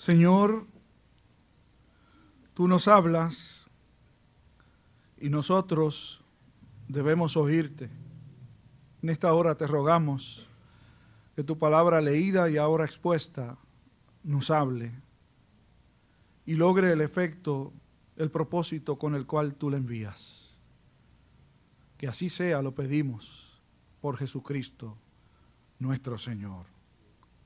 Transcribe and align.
Señor, 0.00 0.64
tú 2.54 2.66
nos 2.66 2.88
hablas 2.88 3.66
y 5.18 5.28
nosotros 5.28 6.24
debemos 6.88 7.36
oírte. 7.36 7.90
En 9.02 9.10
esta 9.10 9.34
hora 9.34 9.56
te 9.56 9.66
rogamos 9.66 10.48
que 11.36 11.44
tu 11.44 11.58
palabra 11.58 12.00
leída 12.00 12.48
y 12.48 12.56
ahora 12.56 12.86
expuesta 12.86 13.58
nos 14.24 14.50
hable 14.50 14.90
y 16.46 16.54
logre 16.54 16.92
el 16.92 17.02
efecto, 17.02 17.70
el 18.16 18.30
propósito 18.30 18.96
con 18.96 19.14
el 19.14 19.26
cual 19.26 19.54
tú 19.54 19.68
le 19.68 19.76
envías. 19.76 20.56
Que 21.98 22.08
así 22.08 22.30
sea, 22.30 22.62
lo 22.62 22.74
pedimos 22.74 23.60
por 24.00 24.16
Jesucristo, 24.16 24.96
nuestro 25.78 26.16
Señor. 26.16 26.64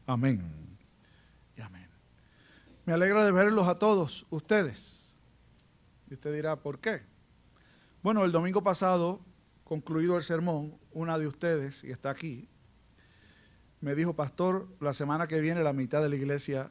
Amén. 0.07 0.74
Me 2.87 2.93
alegra 2.93 3.25
de 3.25 3.33
verlos 3.33 3.67
a 3.67 3.79
todos 3.79 4.27
ustedes. 4.31 5.17
Y 6.11 6.15
usted 6.15 6.35
dirá, 6.35 6.57
¿por 6.57 6.79
qué? 6.79 7.03
Bueno, 8.03 8.25
el 8.25 8.33
domingo 8.33 8.63
pasado, 8.63 9.21
concluido 9.65 10.17
el 10.17 10.23
sermón, 10.23 10.79
una 10.93 11.19
de 11.19 11.27
ustedes, 11.27 11.83
y 11.85 11.91
está 11.91 12.11
aquí, 12.11 12.49
me 13.81 13.95
dijo, 13.95 14.15
pastor, 14.15 14.69
la 14.81 14.93
semana 14.93 15.27
que 15.27 15.41
viene 15.41 15.63
la 15.63 15.73
mitad 15.73 16.03
de 16.03 16.11
la 16.11 16.17
iglesia 16.17 16.71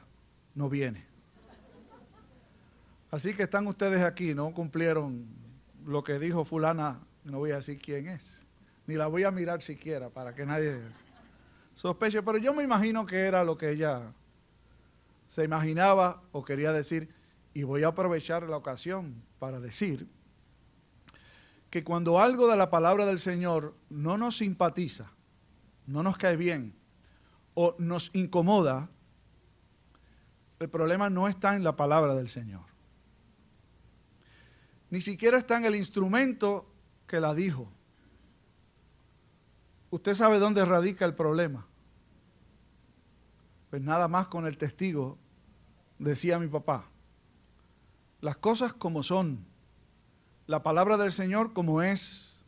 no 0.54 0.70
viene. 0.70 1.05
Así 3.09 3.34
que 3.34 3.43
están 3.43 3.68
ustedes 3.68 4.02
aquí, 4.02 4.34
no 4.34 4.52
cumplieron 4.54 5.27
lo 5.85 6.04
que 6.04 6.20
dijo 6.20 6.45
fulana, 6.45 6.99
no 7.23 7.40
voy 7.40 7.52
a 7.52 7.57
decir 7.57 7.80
quién 7.80 8.07
es, 8.07 8.45
ni 8.88 8.95
la 8.95 9.07
voy 9.07 9.23
a 9.23 9.32
mirar 9.32 9.62
siquiera 9.62 10.09
para 10.09 10.34
que 10.34 10.45
nadie 10.45 10.80
sospeche, 11.73 12.21
pero 12.21 12.38
yo 12.38 12.54
me 12.54 12.63
imagino 12.63 13.05
que 13.05 13.18
era 13.18 13.43
lo 13.43 13.57
que 13.57 13.71
ella 13.71 14.13
se 15.33 15.43
imaginaba 15.43 16.21
o 16.31 16.45
quería 16.45 16.71
decir, 16.71 17.09
y 17.55 17.63
voy 17.63 17.81
a 17.81 17.87
aprovechar 17.87 18.43
la 18.43 18.55
ocasión 18.55 19.23
para 19.40 19.59
decir, 19.59 20.07
que 21.71 21.84
cuando 21.84 22.20
algo 22.20 22.48
de 22.48 22.55
la 22.55 22.70
palabra 22.70 23.07
del 23.07 23.17
Señor 23.17 23.75
no 23.90 24.15
nos 24.15 24.37
simpatiza, 24.37 25.12
no 25.87 26.03
nos 26.03 26.17
cae 26.17 26.37
bien 26.37 26.75
o 27.55 27.75
nos 27.79 28.12
incomoda, 28.13 28.91
el 30.59 30.70
problema 30.70 31.09
no 31.09 31.27
está 31.27 31.55
en 31.55 31.63
la 31.63 31.75
palabra 31.75 32.13
del 32.13 32.29
Señor. 32.29 32.65
Ni 34.91 35.01
siquiera 35.01 35.40
está 35.40 35.57
en 35.57 35.65
el 35.65 35.73
instrumento 35.73 36.71
que 37.07 37.20
la 37.20 37.34
dijo. 37.34 37.73
Usted 39.90 40.13
sabe 40.13 40.37
dónde 40.37 40.63
radica 40.63 41.05
el 41.05 41.15
problema. 41.15 41.65
Pues 43.71 43.81
nada 43.81 44.07
más 44.07 44.27
con 44.27 44.45
el 44.45 44.59
testigo 44.59 45.18
decía 46.04 46.40
mi 46.40 46.48
papá, 46.48 46.85
las 48.21 48.37
cosas 48.37 48.73
como 48.73 49.04
son, 49.04 49.46
la 50.48 50.63
palabra 50.63 50.98
del 50.98 51.12
Señor 51.12 51.54
como 51.54 51.82
es, 51.82 52.43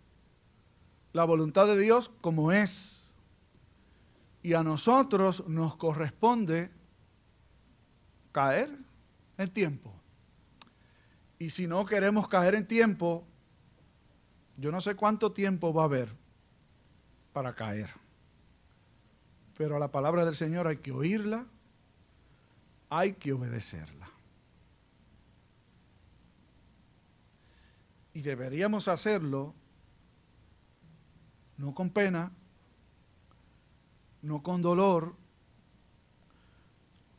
la 1.14 1.24
voluntad 1.24 1.68
de 1.68 1.78
Dios 1.78 2.12
como 2.22 2.52
es, 2.52 3.14
y 4.44 4.54
a 4.54 4.64
nosotros 4.64 5.48
nos 5.48 5.76
corresponde 5.76 6.70
caer 8.32 8.78
en 9.38 9.50
tiempo. 9.50 9.94
Y 11.40 11.50
si 11.50 11.68
no 11.68 11.86
queremos 11.86 12.28
caer 12.28 12.56
en 12.56 12.68
tiempo, 12.68 13.26
yo 14.58 14.72
no 14.72 14.82
sé 14.82 14.96
cuánto 14.96 15.32
tiempo 15.32 15.74
va 15.74 15.84
a 15.84 15.86
haber 15.86 16.10
para 17.34 17.56
caer. 17.56 17.90
Pero 19.58 19.78
a 19.78 19.80
la 19.80 19.92
palabra 19.92 20.26
del 20.26 20.36
Señor 20.36 20.68
hay 20.68 20.78
que 20.78 20.92
oírla, 20.92 21.46
hay 22.90 23.14
que 23.14 23.34
obedecerla. 23.34 24.10
Y 28.14 28.22
deberíamos 28.22 28.88
hacerlo 28.88 29.54
no 31.58 31.74
con 31.74 31.90
pena, 31.90 32.32
no 34.22 34.42
con 34.42 34.62
dolor, 34.62 35.16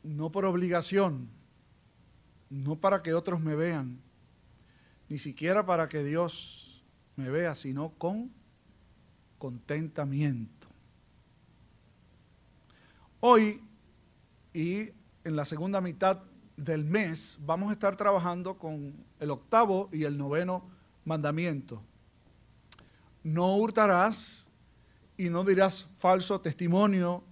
no 0.03 0.31
por 0.31 0.45
obligación, 0.45 1.29
no 2.49 2.75
para 2.75 3.01
que 3.01 3.13
otros 3.13 3.41
me 3.41 3.55
vean, 3.55 3.99
ni 5.09 5.17
siquiera 5.17 5.65
para 5.65 5.89
que 5.89 6.03
Dios 6.03 6.83
me 7.15 7.29
vea, 7.29 7.55
sino 7.55 7.89
con 7.97 8.31
contentamiento. 9.37 10.67
Hoy 13.19 13.61
y 14.53 14.91
en 15.27 15.35
la 15.35 15.43
segunda 15.43 15.81
mitad 15.81 16.19
del 16.55 16.85
mes 16.85 17.37
vamos 17.41 17.69
a 17.69 17.73
estar 17.73 17.97
trabajando 17.97 18.57
con 18.57 18.95
el 19.19 19.29
octavo 19.29 19.89
y 19.91 20.05
el 20.05 20.17
noveno 20.17 20.63
mandamiento. 21.03 21.83
No 23.23 23.57
hurtarás 23.57 24.47
y 25.17 25.27
no 25.29 25.43
dirás 25.43 25.85
falso 25.97 26.39
testimonio 26.39 27.25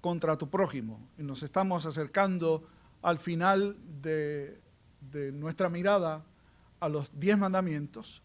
contra 0.00 0.38
tu 0.38 0.48
prójimo. 0.48 0.98
Y 1.18 1.24
nos 1.24 1.42
estamos 1.42 1.84
acercando 1.84 2.66
al 3.02 3.18
final 3.18 3.76
de, 4.00 4.58
nuestra 5.34 5.68
mirada 5.68 6.24
a 6.80 6.88
los 6.88 7.10
diez 7.12 7.36
mandamientos. 7.36 8.22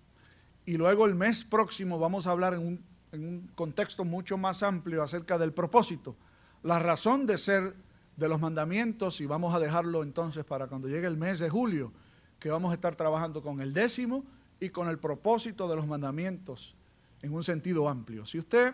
Y 0.66 0.78
luego 0.78 1.06
el 1.06 1.16
mes 1.16 1.44
próximo 1.44 2.00
vamos 2.00 2.28
a 2.28 2.32
hablar 2.32 2.54
en 2.54 2.66
un, 2.66 2.86
en 3.12 3.28
un 3.28 3.52
contexto 3.56 4.06
mucho 4.06 4.38
más 4.38 4.64
amplio 4.64 5.04
acerca 5.04 5.38
del 5.38 5.52
propósito, 5.52 6.16
la 6.64 6.80
razón 6.80 7.26
de 7.26 7.38
ser 7.38 7.76
de 8.18 8.28
los 8.28 8.42
mandamientos 8.42 9.22
y 9.22 9.26
vamos 9.26 9.56
a 9.56 9.60
dejarlo 9.60 10.04
entonces 10.04 10.44
para 10.44 10.68
cuando 10.68 10.90
llegue 10.90 11.08
el 11.08 11.18
mes 11.18 11.40
de 11.40 11.50
julio, 11.50 11.94
que 12.40 12.50
vamos 12.50 12.72
a 12.72 12.74
estar 12.74 12.96
trabajando 12.96 13.42
con 13.42 13.62
el 13.62 13.74
décimo 13.74 14.26
y 14.60 14.70
con 14.70 14.90
el 14.90 14.98
propósito 15.00 15.70
de 15.70 15.76
los 15.76 15.88
mandamientos 15.88 16.76
en 17.22 17.34
un 17.34 17.44
sentido 17.44 17.88
amplio. 17.88 18.26
Si 18.26 18.40
usted 18.40 18.74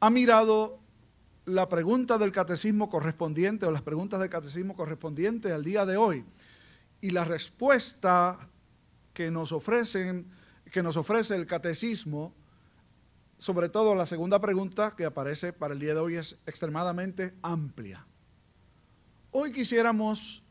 ha 0.00 0.10
mirado 0.10 0.78
la 1.44 1.68
pregunta 1.68 2.18
del 2.18 2.32
catecismo 2.32 2.90
correspondiente 2.90 3.66
o 3.66 3.70
las 3.70 3.82
preguntas 3.82 4.20
del 4.20 4.28
catecismo 4.28 4.74
correspondiente 4.74 5.52
al 5.52 5.64
día 5.64 5.86
de 5.86 5.96
hoy 5.96 6.24
y 7.00 7.10
la 7.10 7.24
respuesta 7.24 8.38
que 9.12 9.30
nos 9.30 9.52
ofrecen 9.52 10.26
que 10.70 10.82
nos 10.82 10.96
ofrece 10.96 11.34
el 11.34 11.46
catecismo, 11.46 12.34
sobre 13.38 13.68
todo 13.68 13.94
la 13.94 14.06
segunda 14.06 14.40
pregunta 14.40 14.94
que 14.96 15.04
aparece 15.04 15.52
para 15.52 15.74
el 15.74 15.80
día 15.80 15.94
de 15.94 16.00
hoy 16.00 16.16
es 16.16 16.36
extremadamente 16.46 17.34
amplia. 17.42 18.07
Hoy 19.30 19.52
quisiéramos 19.52 20.42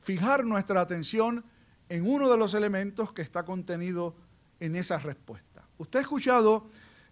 fijar 0.00 0.44
nuestra 0.44 0.80
atención 0.80 1.44
en 1.88 2.06
uno 2.06 2.30
de 2.30 2.36
los 2.36 2.54
elementos 2.54 3.12
que 3.12 3.22
está 3.22 3.44
contenido 3.44 4.14
en 4.60 4.76
esa 4.76 4.98
respuesta. 4.98 5.64
Usted 5.78 5.98
ha 5.98 6.02
escuchado 6.02 6.70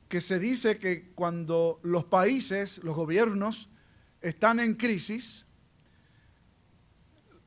que 0.09 0.21
se 0.21 0.39
dice 0.39 0.79
que 0.79 1.11
cuando 1.15 1.81
los 1.83 2.05
países, 2.05 2.83
los 2.85 2.95
gobiernos, 2.95 3.69
están 4.21 4.61
en 4.61 4.75
crisis, 4.75 5.47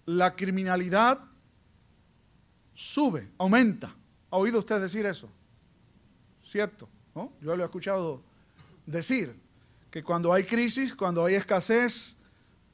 la 0.05 0.35
criminalidad 0.35 1.21
sube, 2.73 3.29
aumenta. 3.37 3.95
¿Ha 4.29 4.37
oído 4.37 4.59
usted 4.59 4.81
decir 4.81 5.05
eso? 5.05 5.29
¿Cierto? 6.43 6.89
Yo 7.41 7.55
lo 7.55 7.63
he 7.63 7.65
escuchado 7.65 8.21
decir, 8.85 9.33
que 9.89 10.03
cuando 10.03 10.33
hay 10.33 10.43
crisis, 10.43 10.93
cuando 10.93 11.25
hay 11.25 11.35
escasez, 11.35 12.16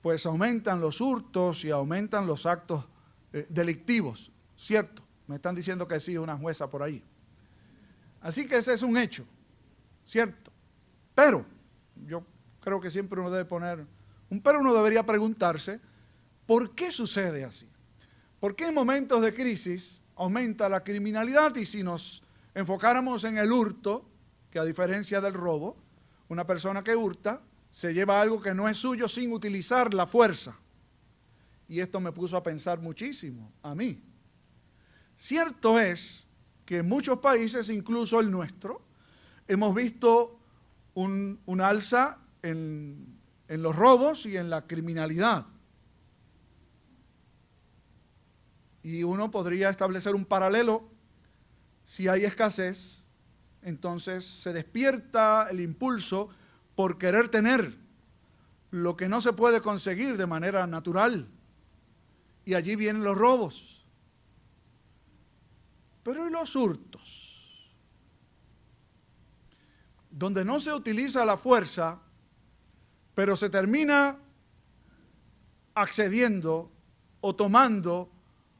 pues 0.04 0.26
aumentan 0.26 0.82
los 0.82 1.00
hurtos 1.00 1.64
y 1.64 1.72
aumentan 1.72 2.28
los 2.28 2.46
actos 2.46 2.86
eh, 3.32 3.48
delictivos, 3.50 4.34
¿cierto? 4.58 5.02
Me 5.28 5.38
están 5.38 5.56
diciendo 5.56 5.88
que 5.88 5.98
sí, 6.02 6.18
una 6.18 6.38
jueza 6.38 6.70
por 6.70 6.84
ahí. 6.84 7.02
Así 8.20 8.46
que 8.46 8.58
ese 8.58 8.74
es 8.74 8.82
un 8.82 8.98
hecho, 8.98 9.26
¿cierto? 10.04 10.52
Pero, 11.16 11.46
yo 12.06 12.22
creo 12.60 12.82
que 12.82 12.92
siempre 12.92 13.22
uno 13.22 13.32
debe 13.32 13.46
poner, 13.46 13.86
un 14.30 14.42
pero 14.42 14.60
uno 14.60 14.74
debería 14.74 15.06
preguntarse, 15.06 15.80
¿por 16.46 16.76
qué 16.76 16.92
sucede 16.92 17.46
así? 17.46 17.70
¿Por 18.42 18.58
qué 18.58 18.68
en 18.68 18.74
momentos 18.74 19.22
de 19.22 19.34
crisis 19.34 20.02
aumenta 20.18 20.68
la 20.68 20.84
criminalidad 20.84 21.56
y 21.56 21.66
si 21.66 21.82
nos 21.82 22.22
enfocáramos 22.54 23.24
en 23.24 23.38
el 23.38 23.50
hurto, 23.54 24.06
que 24.52 24.60
a 24.60 24.66
diferencia 24.66 25.22
del 25.22 25.34
robo, 25.34 25.78
una 26.28 26.46
persona 26.46 26.84
que 26.84 26.94
hurta 26.94 27.42
se 27.74 27.92
lleva 27.92 28.22
algo 28.22 28.40
que 28.40 28.54
no 28.54 28.70
es 28.70 28.78
suyo 28.78 29.10
sin 29.10 29.34
utilizar 29.34 29.96
la 29.96 30.06
fuerza. 30.06 30.56
Y 31.68 31.80
esto 31.80 32.00
me 32.00 32.12
puso 32.12 32.38
a 32.38 32.44
pensar 32.44 32.80
muchísimo 32.80 33.52
a 33.64 33.74
mí. 33.74 34.00
Cierto 35.18 35.80
es 35.80 36.28
que 36.66 36.78
en 36.78 36.88
muchos 36.88 37.18
países, 37.18 37.72
incluso 37.72 38.20
el 38.20 38.30
nuestro, 38.30 38.84
hemos 39.48 39.74
visto 39.74 40.40
un, 40.94 41.40
alza 41.64 42.20
en, 42.44 43.20
en 43.48 43.64
los 43.64 43.76
robos 43.76 44.28
y 44.28 44.38
en 44.38 44.52
la 44.52 44.68
criminalidad. 44.68 45.48
Y 48.84 49.02
uno 49.02 49.32
podría 49.32 49.72
establecer 49.72 50.14
un 50.14 50.26
paralelo. 50.26 50.92
Si 51.84 52.08
hay 52.08 52.24
escasez, 52.24 53.04
entonces 53.64 54.26
se 54.26 54.54
despierta 54.54 55.48
el 55.50 55.60
impulso 55.60 56.30
por 56.76 56.98
querer 56.98 57.30
tener 57.30 57.78
lo 58.72 58.98
que 58.98 59.08
no 59.08 59.22
se 59.22 59.34
puede 59.34 59.62
conseguir 59.62 60.18
de 60.18 60.26
manera 60.26 60.66
natural. 60.68 61.28
y 62.46 62.56
allí 62.56 62.76
vienen 62.76 63.06
los 63.06 63.18
robos. 63.18 63.86
Pero 66.04 66.28
¿y 66.28 66.32
los 66.32 66.56
hurtos? 66.58 67.72
Donde 70.12 70.44
no 70.44 70.60
se 70.60 70.74
utiliza 70.74 71.24
la 71.24 71.38
fuerza, 71.38 72.02
pero 73.16 73.38
se 73.38 73.50
termina 73.50 74.18
accediendo 75.74 76.70
o 77.22 77.34
tomando 77.34 78.12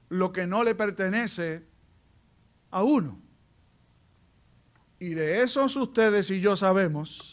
lo 0.08 0.32
que 0.32 0.48
no 0.48 0.64
le 0.64 0.76
pertenece 0.76 1.66
a 2.72 2.84
uno. 2.84 3.20
Y 5.00 5.10
de 5.10 5.42
esos 5.42 5.76
ustedes 5.76 6.30
y 6.30 6.40
yo 6.40 6.56
sabemos 6.56 7.33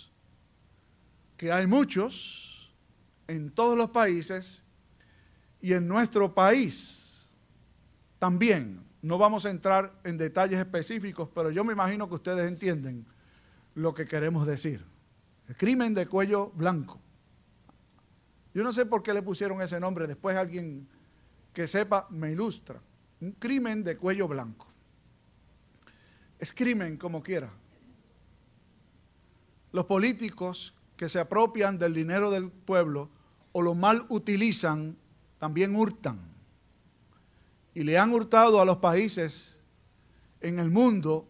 que 1.40 1.50
hay 1.50 1.66
muchos 1.66 2.70
en 3.26 3.50
todos 3.50 3.74
los 3.74 3.88
países 3.88 4.62
y 5.62 5.72
en 5.72 5.88
nuestro 5.88 6.34
país 6.34 7.30
también. 8.18 8.84
No 9.00 9.16
vamos 9.16 9.46
a 9.46 9.50
entrar 9.50 9.98
en 10.04 10.18
detalles 10.18 10.58
específicos, 10.58 11.30
pero 11.34 11.50
yo 11.50 11.64
me 11.64 11.72
imagino 11.72 12.10
que 12.10 12.16
ustedes 12.16 12.46
entienden 12.46 13.06
lo 13.74 13.94
que 13.94 14.06
queremos 14.06 14.46
decir. 14.46 14.84
El 15.48 15.56
crimen 15.56 15.94
de 15.94 16.06
cuello 16.06 16.50
blanco. 16.50 17.00
Yo 18.52 18.62
no 18.62 18.70
sé 18.70 18.84
por 18.84 19.02
qué 19.02 19.14
le 19.14 19.22
pusieron 19.22 19.62
ese 19.62 19.80
nombre, 19.80 20.06
después 20.06 20.36
alguien 20.36 20.86
que 21.54 21.66
sepa 21.66 22.06
me 22.10 22.32
ilustra. 22.32 22.82
Un 23.22 23.32
crimen 23.32 23.82
de 23.82 23.96
cuello 23.96 24.28
blanco. 24.28 24.66
Es 26.38 26.52
crimen 26.52 26.98
como 26.98 27.22
quiera. 27.22 27.50
Los 29.72 29.86
políticos 29.86 30.74
que 31.00 31.08
se 31.08 31.18
apropian 31.18 31.78
del 31.78 31.94
dinero 31.94 32.30
del 32.30 32.50
pueblo 32.50 33.08
o 33.52 33.62
lo 33.62 33.74
mal 33.74 34.04
utilizan, 34.10 34.98
también 35.38 35.74
hurtan. 35.74 36.20
Y 37.72 37.84
le 37.84 37.96
han 37.96 38.12
hurtado 38.12 38.60
a 38.60 38.66
los 38.66 38.76
países 38.76 39.62
en 40.42 40.58
el 40.58 40.70
mundo 40.70 41.26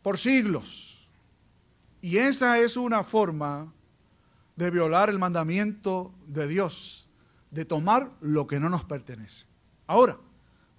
por 0.00 0.16
siglos. 0.16 1.10
Y 2.00 2.16
esa 2.16 2.58
es 2.58 2.78
una 2.78 3.04
forma 3.04 3.70
de 4.56 4.70
violar 4.70 5.10
el 5.10 5.18
mandamiento 5.18 6.14
de 6.26 6.48
Dios, 6.48 7.06
de 7.50 7.66
tomar 7.66 8.12
lo 8.22 8.46
que 8.46 8.60
no 8.60 8.70
nos 8.70 8.84
pertenece. 8.84 9.44
Ahora, 9.86 10.18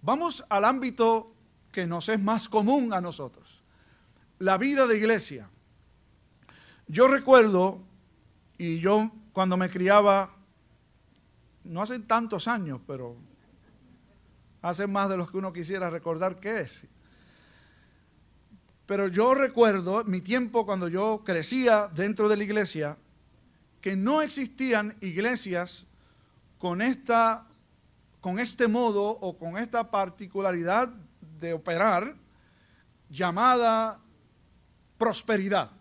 vamos 0.02 0.44
al 0.50 0.66
ámbito 0.66 1.36
que 1.72 1.86
nos 1.86 2.10
es 2.10 2.20
más 2.20 2.50
común 2.50 2.94
a 2.94 3.00
nosotros, 3.00 3.64
la 4.40 4.58
vida 4.58 4.88
de 4.88 4.98
iglesia. 4.98 5.52
Yo 6.88 7.08
recuerdo, 7.08 7.80
y 8.58 8.80
yo 8.80 9.12
cuando 9.34 9.58
me 9.58 9.70
criaba, 9.70 10.36
no 11.64 11.82
hace 11.82 12.00
tantos 12.00 12.48
años, 12.48 12.80
pero 12.86 13.16
hace 14.62 14.86
más 14.86 15.10
de 15.10 15.18
los 15.18 15.32
que 15.32 15.38
uno 15.38 15.52
quisiera 15.52 15.90
recordar 15.90 16.40
qué 16.40 16.62
es. 16.62 16.86
Pero 18.86 19.08
yo 19.08 19.34
recuerdo 19.34 20.04
mi 20.04 20.22
tiempo 20.22 20.66
cuando 20.66 20.88
yo 20.88 21.24
crecía 21.26 21.90
dentro 21.94 22.30
de 22.30 22.38
la 22.38 22.44
iglesia, 22.44 22.98
que 23.82 23.96
no 23.96 24.22
existían 24.22 24.96
iglesias 25.02 25.88
con, 26.60 26.82
esta, 26.82 27.48
con 28.22 28.40
este 28.40 28.68
modo 28.68 29.04
o 29.04 29.38
con 29.38 29.58
esta 29.58 29.90
particularidad 29.90 30.90
de 31.40 31.54
operar 31.54 32.16
llamada 33.10 34.00
prosperidad. 34.98 35.72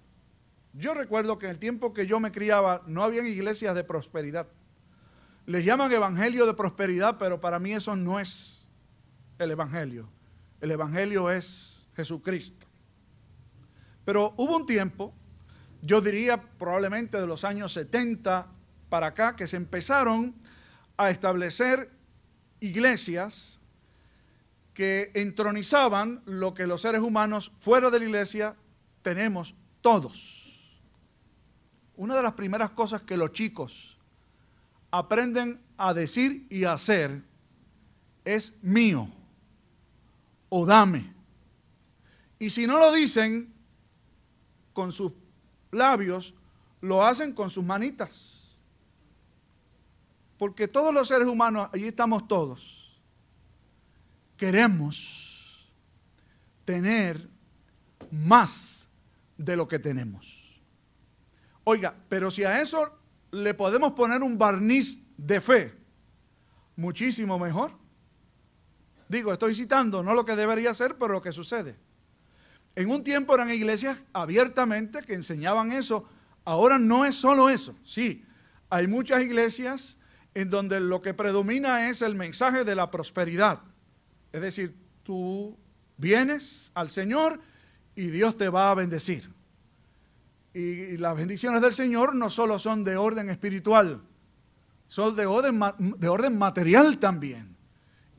Yo 0.74 0.92
recuerdo 0.92 1.38
que 1.38 1.46
en 1.46 1.52
el 1.52 1.58
tiempo 1.58 1.94
que 1.94 2.06
yo 2.06 2.20
me 2.20 2.30
criaba 2.30 2.82
no 2.86 3.02
habían 3.02 3.26
iglesias 3.26 3.74
de 3.74 3.84
prosperidad. 3.84 4.48
Les 5.46 5.64
llaman 5.64 5.92
evangelio 5.92 6.46
de 6.46 6.54
prosperidad, 6.54 7.16
pero 7.18 7.40
para 7.40 7.58
mí 7.58 7.72
eso 7.72 7.96
no 7.96 8.20
es 8.20 8.68
el 9.38 9.50
evangelio. 9.50 10.08
El 10.60 10.70
evangelio 10.70 11.30
es 11.30 11.86
Jesucristo. 11.94 12.66
Pero 14.04 14.34
hubo 14.36 14.56
un 14.56 14.66
tiempo 14.66 15.14
yo 15.84 16.00
diría 16.00 16.40
probablemente 16.40 17.20
de 17.20 17.26
los 17.26 17.44
años 17.44 17.72
70 17.74 18.48
para 18.88 19.08
acá, 19.08 19.36
que 19.36 19.46
se 19.46 19.58
empezaron 19.58 20.34
a 20.96 21.10
establecer 21.10 21.90
iglesias 22.60 23.60
que 24.72 25.10
entronizaban 25.14 26.22
lo 26.24 26.54
que 26.54 26.66
los 26.66 26.80
seres 26.80 27.02
humanos 27.02 27.52
fuera 27.60 27.90
de 27.90 27.98
la 27.98 28.04
iglesia 28.06 28.56
tenemos 29.02 29.54
todos. 29.82 30.43
Una 31.96 32.16
de 32.16 32.22
las 32.22 32.32
primeras 32.32 32.70
cosas 32.70 33.02
que 33.02 33.16
los 33.16 33.32
chicos 33.32 33.96
aprenden 34.90 35.60
a 35.76 35.94
decir 35.94 36.46
y 36.50 36.64
a 36.64 36.72
hacer 36.72 37.22
es 38.24 38.54
mío 38.62 39.08
o 40.48 40.64
dame. 40.64 41.12
Y 42.38 42.50
si 42.50 42.66
no 42.66 42.78
lo 42.78 42.92
dicen 42.92 43.52
con 44.72 44.92
sus 44.92 45.12
labios, 45.70 46.34
lo 46.80 47.04
hacen 47.04 47.32
con 47.32 47.50
sus 47.50 47.64
manitas. 47.64 48.58
Porque 50.38 50.68
todos 50.68 50.92
los 50.92 51.08
seres 51.08 51.26
humanos, 51.26 51.70
allí 51.72 51.86
estamos 51.86 52.28
todos, 52.28 53.00
queremos 54.36 55.70
tener 56.64 57.28
más 58.10 58.88
de 59.36 59.56
lo 59.56 59.66
que 59.66 59.78
tenemos. 59.78 60.43
Oiga, 61.64 61.94
pero 62.08 62.30
si 62.30 62.44
a 62.44 62.60
eso 62.60 62.98
le 63.30 63.54
podemos 63.54 63.92
poner 63.92 64.22
un 64.22 64.38
barniz 64.38 65.00
de 65.16 65.40
fe, 65.40 65.74
muchísimo 66.76 67.38
mejor. 67.38 67.72
Digo, 69.08 69.32
estoy 69.32 69.54
citando 69.54 70.02
no 70.02 70.14
lo 70.14 70.24
que 70.24 70.36
debería 70.36 70.72
ser, 70.74 70.96
pero 70.96 71.14
lo 71.14 71.22
que 71.22 71.32
sucede. 71.32 71.76
En 72.76 72.90
un 72.90 73.04
tiempo 73.04 73.34
eran 73.34 73.50
iglesias 73.50 74.04
abiertamente 74.12 75.02
que 75.02 75.14
enseñaban 75.14 75.72
eso. 75.72 76.04
Ahora 76.44 76.78
no 76.78 77.04
es 77.04 77.14
solo 77.14 77.48
eso. 77.48 77.74
Sí, 77.84 78.24
hay 78.68 78.86
muchas 78.86 79.22
iglesias 79.22 79.98
en 80.34 80.50
donde 80.50 80.80
lo 80.80 81.00
que 81.00 81.14
predomina 81.14 81.88
es 81.88 82.02
el 82.02 82.14
mensaje 82.14 82.64
de 82.64 82.74
la 82.74 82.90
prosperidad. 82.90 83.60
Es 84.32 84.42
decir, 84.42 84.76
tú 85.04 85.56
vienes 85.96 86.72
al 86.74 86.90
Señor 86.90 87.40
y 87.94 88.06
Dios 88.06 88.36
te 88.36 88.48
va 88.48 88.70
a 88.70 88.74
bendecir. 88.74 89.33
Y 90.54 90.96
las 90.98 91.16
bendiciones 91.16 91.60
del 91.60 91.72
Señor 91.72 92.14
no 92.14 92.30
solo 92.30 92.60
son 92.60 92.84
de 92.84 92.96
orden 92.96 93.28
espiritual, 93.28 94.00
son 94.86 95.16
de 95.16 95.26
orden, 95.26 95.60
de 95.98 96.08
orden 96.08 96.38
material 96.38 96.98
también. 96.98 97.56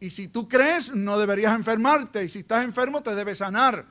Y 0.01 0.10
si 0.10 0.27
tú 0.27 0.46
crees, 0.46 0.94
no 0.94 1.18
deberías 1.18 1.56
enfermarte. 1.56 2.25
Y 2.25 2.30
si 2.30 2.39
estás 2.39 2.65
enfermo, 2.65 3.01
te 3.01 3.15
debes 3.15 3.38
sanar. 3.38 3.86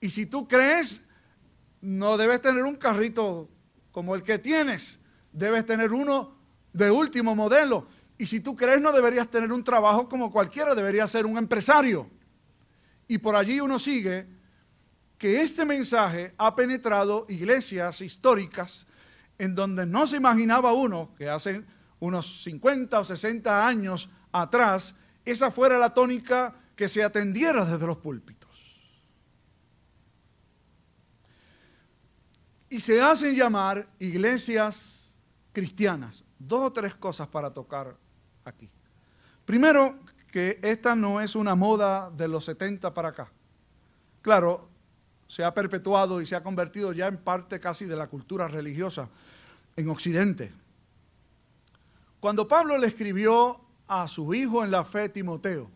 Y 0.00 0.10
si 0.10 0.24
tú 0.24 0.48
crees, 0.48 1.02
no 1.82 2.16
debes 2.16 2.40
tener 2.40 2.64
un 2.64 2.76
carrito 2.76 3.50
como 3.92 4.14
el 4.14 4.22
que 4.22 4.38
tienes, 4.38 4.98
debes 5.32 5.66
tener 5.66 5.92
uno 5.92 6.34
de 6.72 6.90
último 6.90 7.34
modelo. 7.34 7.86
Y 8.16 8.26
si 8.26 8.40
tú 8.40 8.56
crees, 8.56 8.80
no 8.80 8.92
deberías 8.92 9.28
tener 9.28 9.52
un 9.52 9.62
trabajo 9.62 10.08
como 10.08 10.30
cualquiera, 10.30 10.74
deberías 10.74 11.10
ser 11.10 11.26
un 11.26 11.36
empresario. 11.36 12.08
Y 13.08 13.18
por 13.18 13.36
allí 13.36 13.60
uno 13.60 13.78
sigue 13.78 14.26
que 15.20 15.42
este 15.42 15.64
mensaje 15.64 16.34
ha 16.36 16.56
penetrado 16.56 17.26
iglesias 17.28 18.00
históricas 18.00 18.86
en 19.38 19.54
donde 19.54 19.86
no 19.86 20.08
se 20.08 20.16
imaginaba 20.16 20.72
uno 20.72 21.14
que 21.16 21.28
hace 21.28 21.62
unos 22.00 22.42
50 22.42 22.98
o 22.98 23.04
60 23.04 23.68
años 23.68 24.08
atrás 24.32 24.96
esa 25.24 25.52
fuera 25.52 25.78
la 25.78 25.94
tónica 25.94 26.56
que 26.74 26.88
se 26.88 27.04
atendiera 27.04 27.64
desde 27.64 27.86
los 27.86 27.98
púlpitos. 27.98 28.40
y 32.70 32.78
se 32.78 33.02
hacen 33.02 33.34
llamar 33.34 33.86
iglesias 33.98 35.18
cristianas. 35.52 36.24
Dos 36.38 36.68
o 36.68 36.72
tres 36.72 36.94
cosas 36.94 37.26
para 37.26 37.52
tocar 37.52 37.96
aquí. 38.44 38.70
Primero, 39.44 39.98
que 40.30 40.60
esta 40.62 40.94
no 40.94 41.20
es 41.20 41.34
una 41.34 41.56
moda 41.56 42.10
de 42.10 42.28
los 42.28 42.44
70 42.44 42.94
para 42.94 43.08
acá. 43.08 43.32
Claro, 44.22 44.69
se 45.30 45.44
ha 45.44 45.54
perpetuado 45.54 46.20
y 46.20 46.26
se 46.26 46.34
ha 46.34 46.42
convertido 46.42 46.92
ya 46.92 47.06
en 47.06 47.16
parte 47.16 47.60
casi 47.60 47.84
de 47.84 47.94
la 47.94 48.08
cultura 48.08 48.48
religiosa 48.48 49.08
en 49.76 49.88
Occidente. 49.88 50.50
Cuando 52.18 52.48
Pablo 52.48 52.76
le 52.76 52.88
escribió 52.88 53.60
a 53.86 54.08
su 54.08 54.34
hijo 54.34 54.64
en 54.64 54.72
la 54.72 54.84
fe, 54.84 55.08
Timoteo, 55.08 55.70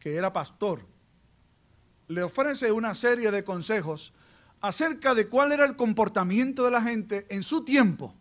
que 0.00 0.16
era 0.16 0.32
pastor, 0.32 0.86
le 2.06 2.22
ofrece 2.22 2.72
una 2.72 2.94
serie 2.94 3.30
de 3.30 3.44
consejos 3.44 4.14
acerca 4.62 5.14
de 5.14 5.28
cuál 5.28 5.52
era 5.52 5.66
el 5.66 5.76
comportamiento 5.76 6.64
de 6.64 6.70
la 6.70 6.80
gente 6.80 7.26
en 7.28 7.42
su 7.42 7.66
tiempo. 7.66 8.14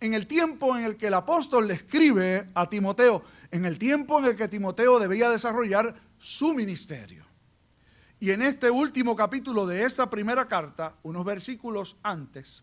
En 0.00 0.12
el 0.12 0.26
tiempo 0.26 0.76
en 0.76 0.84
el 0.84 0.98
que 0.98 1.06
el 1.06 1.14
apóstol 1.14 1.66
le 1.66 1.72
escribe 1.72 2.50
a 2.54 2.68
Timoteo, 2.68 3.24
en 3.50 3.64
el 3.64 3.78
tiempo 3.78 4.18
en 4.18 4.26
el 4.26 4.36
que 4.36 4.48
Timoteo 4.48 4.98
debía 4.98 5.30
desarrollar 5.30 5.98
su 6.18 6.52
ministerio. 6.52 7.25
Y 8.18 8.30
en 8.30 8.42
este 8.42 8.70
último 8.70 9.14
capítulo 9.14 9.66
de 9.66 9.84
esta 9.84 10.08
primera 10.08 10.48
carta, 10.48 10.96
unos 11.02 11.24
versículos 11.24 11.96
antes, 12.02 12.62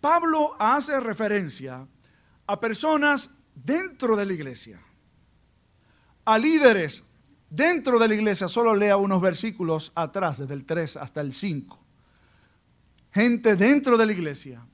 Pablo 0.00 0.54
hace 0.58 0.98
referencia 1.00 1.86
a 2.46 2.60
personas 2.60 3.30
dentro 3.54 4.16
de 4.16 4.26
la 4.26 4.32
iglesia 4.32 4.80
a 6.24 6.38
líderes 6.38 7.04
dentro 7.48 7.98
de 7.98 8.06
la 8.06 8.14
iglesia, 8.14 8.46
solo 8.48 8.74
lea 8.74 8.96
unos 8.96 9.20
versículos 9.20 9.90
atrás, 9.96 10.38
desde 10.38 10.54
el 10.54 10.64
3 10.64 10.96
hasta 10.98 11.20
el 11.20 11.34
5. 11.34 11.78
Gente 13.12 13.56
dentro 13.56 13.96
de 13.96 14.06
la 14.06 14.12
iglesia 14.12 14.64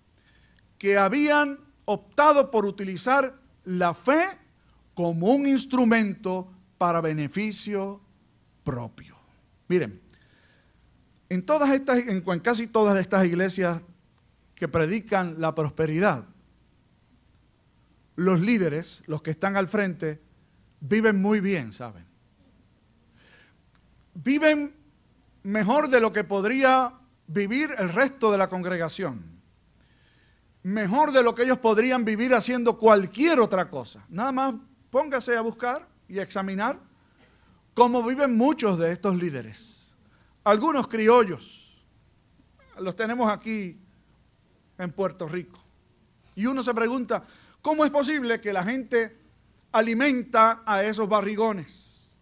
que 0.77 0.99
habían 0.99 1.59
optado 1.87 2.51
por 2.51 2.67
utilizar 2.67 3.41
la 3.65 3.95
fe 3.95 4.27
como 4.93 5.29
un 5.29 5.47
instrumento 5.47 6.53
para 6.77 7.01
beneficio 7.01 8.03
propio. 8.63 9.16
Miren, 9.69 10.01
en, 11.29 11.45
todas 11.45 11.71
estas, 11.71 11.99
en 11.99 12.21
casi 12.41 12.67
todas 12.67 12.97
estas 12.99 13.25
iglesias 13.25 13.83
que 14.55 14.69
predican 14.69 15.41
la 15.41 15.55
prosperidad, 15.55 16.25
los 18.17 18.41
líderes, 18.41 19.03
los 19.07 19.23
que 19.23 19.31
están 19.31 19.57
al 19.57 19.69
frente, 19.69 20.21
viven 20.81 21.21
muy 21.21 21.41
bien, 21.41 21.73
¿saben? 21.73 22.07
Viven 24.15 24.75
mejor 25.43 25.89
de 25.89 26.01
lo 26.01 26.13
que 26.13 26.25
podría 26.25 26.95
vivir 27.27 27.75
el 27.79 27.91
resto 27.91 28.33
de 28.33 28.39
la 28.39 28.49
congregación. 28.49 29.37
Mejor 30.63 31.13
de 31.13 31.23
lo 31.23 31.35
que 31.35 31.43
ellos 31.43 31.59
podrían 31.59 32.05
vivir 32.05 32.35
haciendo 32.35 32.79
cualquier 32.79 33.41
otra 33.41 33.69
cosa. 33.69 34.05
Nada 34.09 34.33
más 34.33 34.55
póngase 34.91 35.37
a 35.37 35.43
buscar 35.43 35.87
y 36.09 36.19
examinar 36.19 36.79
cómo 37.77 38.03
viven 38.03 38.35
muchos 38.35 38.79
de 38.79 38.91
estos 38.91 39.15
líderes. 39.17 39.95
Algunos 40.45 40.89
criollos, 40.89 41.85
los 42.79 42.97
tenemos 42.97 43.31
aquí 43.31 43.79
en 44.79 44.93
Puerto 44.93 45.29
Rico. 45.29 45.63
Y 46.35 46.47
uno 46.47 46.63
se 46.63 46.73
pregunta, 46.73 47.23
¿cómo 47.61 47.85
es 47.85 47.91
posible 47.91 48.41
que 48.41 48.55
la 48.55 48.65
gente 48.65 49.19
alimenta 49.73 50.63
a 50.65 50.83
esos 50.85 51.07
barrigones? 51.07 52.19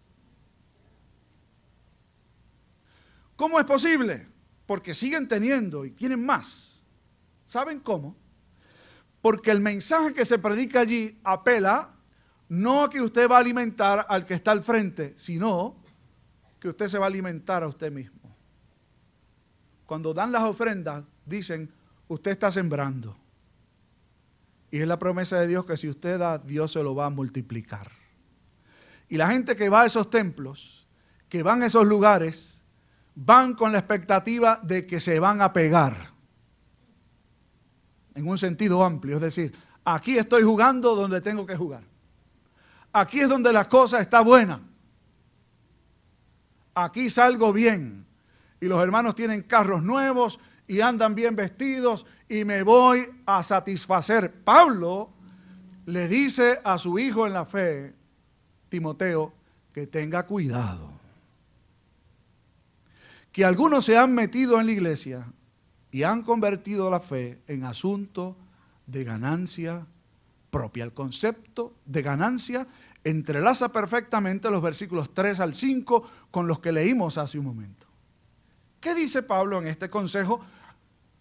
¿Cómo 3.36 3.60
es 3.60 3.64
posible? 3.64 4.26
Porque 4.66 4.92
siguen 4.92 5.28
teniendo 5.28 5.84
y 5.84 5.92
tienen 5.92 6.26
más. 6.26 6.82
¿Saben 7.46 7.78
cómo? 7.78 8.16
Porque 9.22 9.52
el 9.52 9.60
mensaje 9.60 10.14
que 10.14 10.24
se 10.24 10.40
predica 10.40 10.80
allí 10.80 11.16
apela 11.22 11.93
no 12.48 12.88
que 12.88 13.00
usted 13.00 13.28
va 13.30 13.36
a 13.36 13.40
alimentar 13.40 14.06
al 14.08 14.24
que 14.24 14.34
está 14.34 14.52
al 14.52 14.62
frente, 14.62 15.14
sino 15.16 15.76
que 16.60 16.68
usted 16.68 16.86
se 16.86 16.98
va 16.98 17.06
a 17.06 17.08
alimentar 17.08 17.62
a 17.62 17.68
usted 17.68 17.90
mismo. 17.90 18.34
Cuando 19.86 20.14
dan 20.14 20.32
las 20.32 20.42
ofrendas, 20.42 21.04
dicen, 21.26 21.70
usted 22.08 22.32
está 22.32 22.50
sembrando. 22.50 23.16
Y 24.70 24.80
es 24.80 24.88
la 24.88 24.98
promesa 24.98 25.38
de 25.38 25.46
Dios 25.46 25.64
que 25.64 25.76
si 25.76 25.88
usted 25.88 26.18
da, 26.18 26.38
Dios 26.38 26.72
se 26.72 26.82
lo 26.82 26.94
va 26.94 27.06
a 27.06 27.10
multiplicar. 27.10 27.90
Y 29.08 29.16
la 29.16 29.28
gente 29.28 29.54
que 29.54 29.68
va 29.68 29.82
a 29.82 29.86
esos 29.86 30.10
templos, 30.10 30.86
que 31.28 31.42
van 31.42 31.62
a 31.62 31.66
esos 31.66 31.86
lugares, 31.86 32.64
van 33.14 33.54
con 33.54 33.72
la 33.72 33.78
expectativa 33.78 34.58
de 34.62 34.86
que 34.86 35.00
se 35.00 35.20
van 35.20 35.42
a 35.42 35.52
pegar. 35.52 36.12
En 38.14 38.26
un 38.26 38.38
sentido 38.38 38.84
amplio, 38.84 39.16
es 39.16 39.22
decir, 39.22 39.54
aquí 39.84 40.18
estoy 40.18 40.42
jugando 40.42 40.94
donde 40.94 41.20
tengo 41.20 41.46
que 41.46 41.56
jugar. 41.56 41.93
Aquí 42.96 43.18
es 43.18 43.28
donde 43.28 43.52
la 43.52 43.68
cosa 43.68 44.00
está 44.00 44.20
buena. 44.20 44.60
Aquí 46.74 47.10
salgo 47.10 47.52
bien. 47.52 48.06
Y 48.60 48.66
los 48.66 48.80
hermanos 48.80 49.16
tienen 49.16 49.42
carros 49.42 49.82
nuevos 49.82 50.38
y 50.68 50.80
andan 50.80 51.16
bien 51.16 51.34
vestidos 51.34 52.06
y 52.28 52.44
me 52.44 52.62
voy 52.62 53.04
a 53.26 53.42
satisfacer. 53.42 54.32
Pablo 54.32 55.10
le 55.86 56.06
dice 56.06 56.60
a 56.62 56.78
su 56.78 56.96
hijo 56.96 57.26
en 57.26 57.32
la 57.32 57.44
fe, 57.44 57.92
Timoteo, 58.68 59.34
que 59.72 59.88
tenga 59.88 60.24
cuidado. 60.24 60.92
Que 63.32 63.44
algunos 63.44 63.84
se 63.84 63.98
han 63.98 64.14
metido 64.14 64.60
en 64.60 64.66
la 64.66 64.72
iglesia 64.72 65.26
y 65.90 66.04
han 66.04 66.22
convertido 66.22 66.88
la 66.90 67.00
fe 67.00 67.42
en 67.48 67.64
asunto 67.64 68.36
de 68.86 69.02
ganancia 69.02 69.84
propia. 70.54 70.84
El 70.84 70.92
concepto 70.92 71.74
de 71.84 72.00
ganancia 72.00 72.68
entrelaza 73.04 73.68
perfectamente 73.68 74.50
los 74.50 74.62
versículos 74.62 75.12
3 75.12 75.40
al 75.40 75.54
5 75.54 76.10
con 76.30 76.46
los 76.46 76.58
que 76.58 76.72
leímos 76.72 77.18
hace 77.18 77.38
un 77.38 77.44
momento. 77.44 77.86
¿Qué 78.80 78.94
dice 78.94 79.22
Pablo 79.22 79.60
en 79.60 79.68
este 79.68 79.88
consejo 79.88 80.40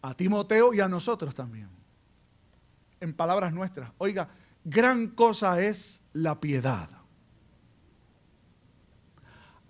a 0.02 0.14
Timoteo 0.16 0.74
y 0.74 0.80
a 0.80 0.88
nosotros 0.88 1.36
también? 1.36 1.70
En 3.00 3.14
palabras 3.14 3.54
nuestras, 3.54 3.92
oiga, 3.98 4.30
gran 4.64 5.08
cosa 5.08 5.62
es 5.62 6.02
la 6.14 6.40
piedad, 6.40 6.90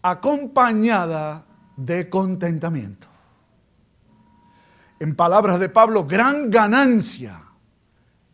acompañada 0.03 1.46
de 1.75 2.10
contentamiento. 2.10 3.08
En 5.00 5.15
palabras 5.15 5.60
de 5.60 5.70
Pablo, 5.70 6.05
gran 6.05 6.50
ganancia 6.51 7.43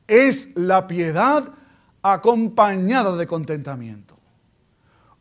es 0.06 0.56
la 0.58 0.86
piedad 0.88 1.54
acompañada 2.02 3.16
de 3.16 3.28
contentamiento. 3.28 4.18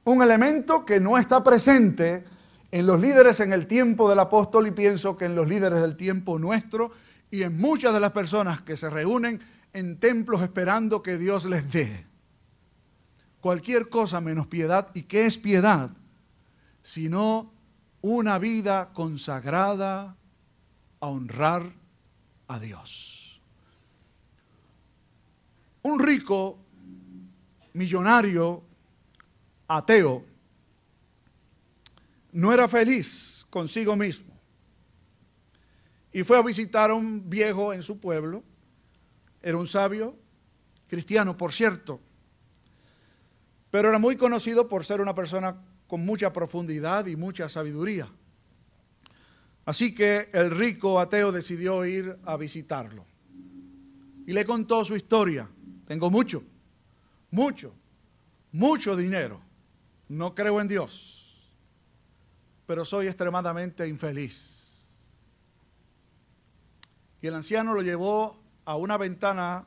Un 0.05 0.23
elemento 0.23 0.85
que 0.85 1.01
no 1.01 1.19
está 1.19 1.43
presente 1.43 2.25
en 2.71 2.87
los 2.87 3.01
líderes 3.01 3.41
en 3.41 3.53
el 3.53 3.67
tiempo 3.67 4.09
del 4.09 4.19
apóstol 4.21 4.67
y 4.67 4.71
pienso 4.71 5.17
que 5.17 5.25
en 5.25 5.35
los 5.35 5.49
líderes 5.49 5.81
del 5.81 5.97
tiempo 5.97 6.39
nuestro 6.39 6.93
y 7.31 7.43
en 7.43 7.59
muchas 7.59 7.93
de 7.93 8.01
las 8.01 8.13
personas 8.13 8.63
que 8.63 8.77
se 8.77 8.91
reúnen 8.91 9.41
en 9.73 9.99
templos 9.99 10.43
esperando 10.43 11.03
que 11.03 11.19
Dios 11.19 11.45
les 11.45 11.71
dé. 11.71 12.07
Cualquier 13.41 13.89
cosa 13.89 14.21
menos 14.21 14.47
piedad. 14.47 14.89
¿Y 14.95 15.03
qué 15.03 15.27
es 15.27 15.39
piedad? 15.39 15.91
Sino 16.83 17.53
una 18.01 18.39
vida 18.39 18.91
consagrada 18.93 20.17
a 21.01 21.07
honrar 21.07 21.73
a 22.49 22.59
Dios. 22.59 23.41
Un 25.83 25.99
rico 26.01 26.59
millonario 27.79 28.65
ateo 29.69 30.25
no 32.33 32.53
era 32.53 32.67
feliz 32.67 33.47
consigo 33.49 33.95
mismo. 33.97 34.35
Y 36.13 36.25
fue 36.25 36.37
a 36.37 36.43
visitar 36.43 36.91
a 36.91 36.95
un 36.95 37.31
viejo 37.31 37.73
en 37.73 37.83
su 37.83 38.01
pueblo, 38.01 38.43
era 39.41 39.57
un 39.57 39.67
sabio, 39.67 40.17
cristiano 40.89 41.37
por 41.37 41.53
cierto, 41.53 42.01
pero 43.71 43.91
era 43.91 43.99
muy 43.99 44.17
conocido 44.17 44.69
por 44.69 44.85
ser 44.85 45.01
una 45.01 45.15
persona 45.15 45.57
con 45.87 46.05
mucha 46.05 46.33
profundidad 46.33 47.07
y 47.07 47.15
mucha 47.15 47.49
sabiduría. 47.49 48.09
Así 49.65 49.95
que 49.95 50.31
el 50.33 50.51
rico 50.51 50.99
ateo 50.99 51.31
decidió 51.31 51.85
ir 51.85 52.19
a 52.25 52.37
visitarlo. 52.37 53.05
Y 54.27 54.33
le 54.33 54.45
contó 54.45 54.85
su 54.85 54.97
historia. 54.97 55.49
Tengo 55.87 56.11
mucho 56.11 56.43
mucho, 57.31 57.75
mucho 58.53 58.97
dinero. 58.97 59.41
No 60.09 60.35
creo 60.35 60.61
en 60.61 60.69
Dios, 60.69 61.53
pero 62.67 62.85
soy 62.85 63.07
extremadamente 63.07 63.87
infeliz. 63.87 64.59
Y 67.21 67.27
el 67.27 67.35
anciano 67.35 67.75
lo 67.75 67.83
llevó 67.83 68.41
a 68.65 68.77
una 68.77 68.97
ventana 68.97 69.67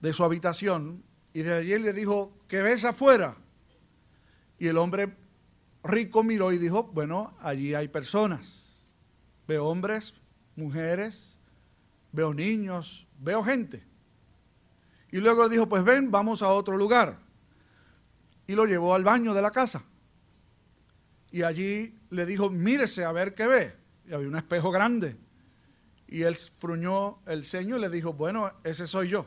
de 0.00 0.12
su 0.12 0.24
habitación 0.24 1.02
y 1.32 1.40
desde 1.40 1.58
allí 1.58 1.82
le 1.82 1.92
dijo, 1.92 2.32
¿qué 2.48 2.62
ves 2.62 2.84
afuera? 2.84 3.36
Y 4.58 4.68
el 4.68 4.78
hombre 4.78 5.16
rico 5.82 6.22
miró 6.22 6.52
y 6.52 6.58
dijo, 6.58 6.84
bueno, 6.84 7.36
allí 7.40 7.74
hay 7.74 7.88
personas. 7.88 8.76
Veo 9.46 9.66
hombres, 9.66 10.14
mujeres, 10.56 11.38
veo 12.12 12.34
niños, 12.34 13.06
veo 13.18 13.42
gente. 13.42 13.87
Y 15.10 15.18
luego 15.18 15.44
le 15.44 15.50
dijo, 15.50 15.68
pues 15.68 15.84
ven, 15.84 16.10
vamos 16.10 16.42
a 16.42 16.48
otro 16.48 16.76
lugar. 16.76 17.18
Y 18.46 18.54
lo 18.54 18.66
llevó 18.66 18.94
al 18.94 19.04
baño 19.04 19.34
de 19.34 19.42
la 19.42 19.50
casa. 19.50 19.82
Y 21.30 21.42
allí 21.42 21.98
le 22.10 22.26
dijo, 22.26 22.50
mírese 22.50 23.04
a 23.04 23.12
ver 23.12 23.34
qué 23.34 23.46
ve. 23.46 23.76
Y 24.06 24.12
había 24.12 24.28
un 24.28 24.36
espejo 24.36 24.70
grande. 24.70 25.16
Y 26.06 26.22
él 26.22 26.34
fruñó 26.34 27.20
el 27.26 27.44
ceño 27.44 27.76
y 27.76 27.80
le 27.80 27.90
dijo, 27.90 28.12
bueno, 28.12 28.50
ese 28.64 28.86
soy 28.86 29.08
yo. 29.08 29.26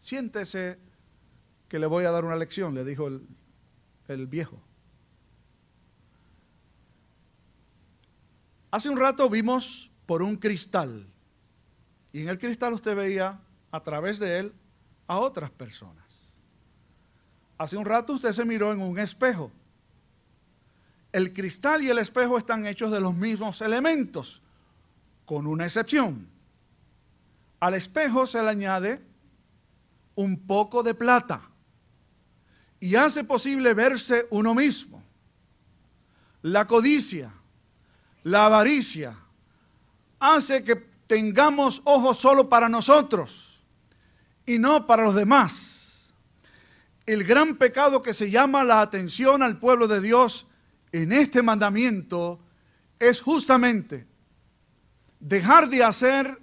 Siéntese 0.00 0.78
que 1.68 1.78
le 1.78 1.86
voy 1.86 2.04
a 2.04 2.10
dar 2.10 2.24
una 2.24 2.36
lección, 2.36 2.74
le 2.74 2.84
dijo 2.84 3.06
el, 3.08 3.26
el 4.08 4.26
viejo. 4.26 4.60
Hace 8.70 8.88
un 8.88 8.96
rato 8.96 9.28
vimos 9.30 9.90
por 10.06 10.22
un 10.22 10.36
cristal. 10.36 11.06
Y 12.12 12.22
en 12.22 12.28
el 12.28 12.38
cristal 12.38 12.72
usted 12.72 12.96
veía 12.96 13.40
a 13.70 13.80
través 13.80 14.18
de 14.18 14.38
él 14.38 14.52
a 15.06 15.18
otras 15.18 15.50
personas. 15.50 16.04
Hace 17.56 17.76
un 17.76 17.84
rato 17.84 18.14
usted 18.14 18.32
se 18.32 18.44
miró 18.44 18.72
en 18.72 18.80
un 18.80 18.98
espejo. 18.98 19.50
El 21.10 21.32
cristal 21.32 21.82
y 21.82 21.90
el 21.90 21.98
espejo 21.98 22.38
están 22.38 22.66
hechos 22.66 22.90
de 22.92 23.00
los 23.00 23.14
mismos 23.14 23.60
elementos, 23.60 24.40
con 25.24 25.46
una 25.46 25.64
excepción. 25.64 26.28
Al 27.60 27.74
espejo 27.74 28.26
se 28.26 28.40
le 28.42 28.48
añade 28.48 29.02
un 30.14 30.38
poco 30.46 30.82
de 30.82 30.94
plata 30.94 31.42
y 32.78 32.94
hace 32.94 33.24
posible 33.24 33.74
verse 33.74 34.26
uno 34.30 34.54
mismo. 34.54 35.02
La 36.42 36.66
codicia, 36.66 37.32
la 38.22 38.46
avaricia, 38.46 39.16
hace 40.20 40.62
que 40.62 40.76
tengamos 41.06 41.80
ojos 41.84 42.18
solo 42.18 42.48
para 42.48 42.68
nosotros 42.68 43.47
y 44.48 44.58
no 44.58 44.86
para 44.86 45.04
los 45.04 45.14
demás. 45.14 46.06
El 47.04 47.24
gran 47.24 47.56
pecado 47.56 48.02
que 48.02 48.14
se 48.14 48.30
llama 48.30 48.64
la 48.64 48.80
atención 48.80 49.42
al 49.42 49.58
pueblo 49.58 49.86
de 49.86 50.00
Dios 50.00 50.46
en 50.90 51.12
este 51.12 51.42
mandamiento 51.42 52.40
es 52.98 53.20
justamente 53.20 54.06
dejar 55.20 55.68
de 55.68 55.84
hacer 55.84 56.38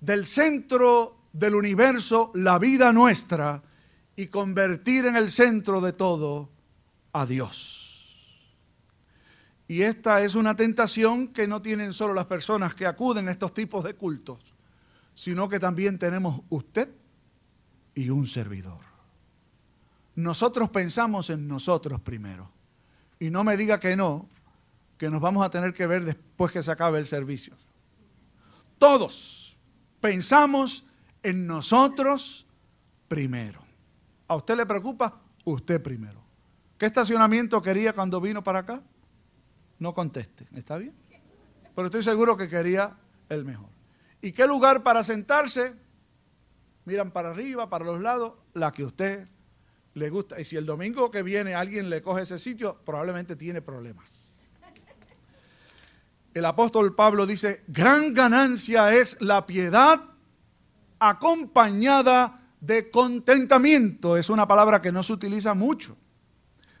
del 0.00 0.24
centro 0.24 1.18
del 1.34 1.56
universo 1.56 2.30
la 2.34 2.58
vida 2.58 2.90
nuestra 2.90 3.62
y 4.16 4.28
convertir 4.28 5.04
en 5.04 5.16
el 5.16 5.30
centro 5.30 5.82
de 5.82 5.92
todo 5.92 6.48
a 7.12 7.26
Dios. 7.26 8.16
Y 9.68 9.82
esta 9.82 10.22
es 10.22 10.34
una 10.36 10.56
tentación 10.56 11.28
que 11.28 11.46
no 11.46 11.60
tienen 11.60 11.92
solo 11.92 12.14
las 12.14 12.26
personas 12.26 12.74
que 12.74 12.86
acuden 12.86 13.28
a 13.28 13.32
estos 13.32 13.52
tipos 13.52 13.84
de 13.84 13.92
cultos, 13.92 14.54
sino 15.12 15.50
que 15.50 15.60
también 15.60 15.98
tenemos 15.98 16.40
usted 16.48 16.99
y 18.00 18.08
un 18.08 18.26
servidor. 18.26 18.78
Nosotros 20.14 20.70
pensamos 20.70 21.28
en 21.28 21.46
nosotros 21.46 22.00
primero. 22.00 22.50
Y 23.18 23.28
no 23.28 23.44
me 23.44 23.58
diga 23.58 23.78
que 23.78 23.94
no, 23.94 24.26
que 24.96 25.10
nos 25.10 25.20
vamos 25.20 25.44
a 25.44 25.50
tener 25.50 25.74
que 25.74 25.86
ver 25.86 26.06
después 26.06 26.50
que 26.50 26.62
se 26.62 26.70
acabe 26.70 26.98
el 26.98 27.06
servicio. 27.06 27.54
Todos 28.78 29.54
pensamos 30.00 30.86
en 31.22 31.46
nosotros 31.46 32.46
primero. 33.06 33.60
¿A 34.28 34.36
usted 34.36 34.56
le 34.56 34.64
preocupa? 34.64 35.20
Usted 35.44 35.82
primero. 35.82 36.22
¿Qué 36.78 36.86
estacionamiento 36.86 37.60
quería 37.60 37.92
cuando 37.92 38.18
vino 38.18 38.42
para 38.42 38.60
acá? 38.60 38.82
No 39.78 39.92
conteste, 39.92 40.46
¿está 40.54 40.78
bien? 40.78 40.94
Pero 41.74 41.86
estoy 41.88 42.02
seguro 42.02 42.34
que 42.34 42.48
quería 42.48 42.96
el 43.28 43.44
mejor. 43.44 43.68
¿Y 44.22 44.32
qué 44.32 44.46
lugar 44.46 44.82
para 44.82 45.04
sentarse? 45.04 45.74
Miran 46.84 47.10
para 47.10 47.30
arriba, 47.30 47.68
para 47.68 47.84
los 47.84 48.00
lados, 48.00 48.34
la 48.54 48.72
que 48.72 48.82
a 48.82 48.86
usted 48.86 49.28
le 49.94 50.10
gusta. 50.10 50.40
Y 50.40 50.44
si 50.44 50.56
el 50.56 50.66
domingo 50.66 51.10
que 51.10 51.22
viene 51.22 51.54
alguien 51.54 51.90
le 51.90 52.02
coge 52.02 52.22
ese 52.22 52.38
sitio, 52.38 52.78
probablemente 52.84 53.36
tiene 53.36 53.62
problemas. 53.62 54.30
El 56.32 56.44
apóstol 56.44 56.94
Pablo 56.94 57.26
dice, 57.26 57.64
gran 57.66 58.14
ganancia 58.14 58.94
es 58.94 59.20
la 59.20 59.46
piedad 59.46 60.00
acompañada 60.98 62.40
de 62.60 62.90
contentamiento. 62.90 64.16
Es 64.16 64.30
una 64.30 64.46
palabra 64.46 64.80
que 64.80 64.92
no 64.92 65.02
se 65.02 65.12
utiliza 65.12 65.54
mucho. 65.54 65.96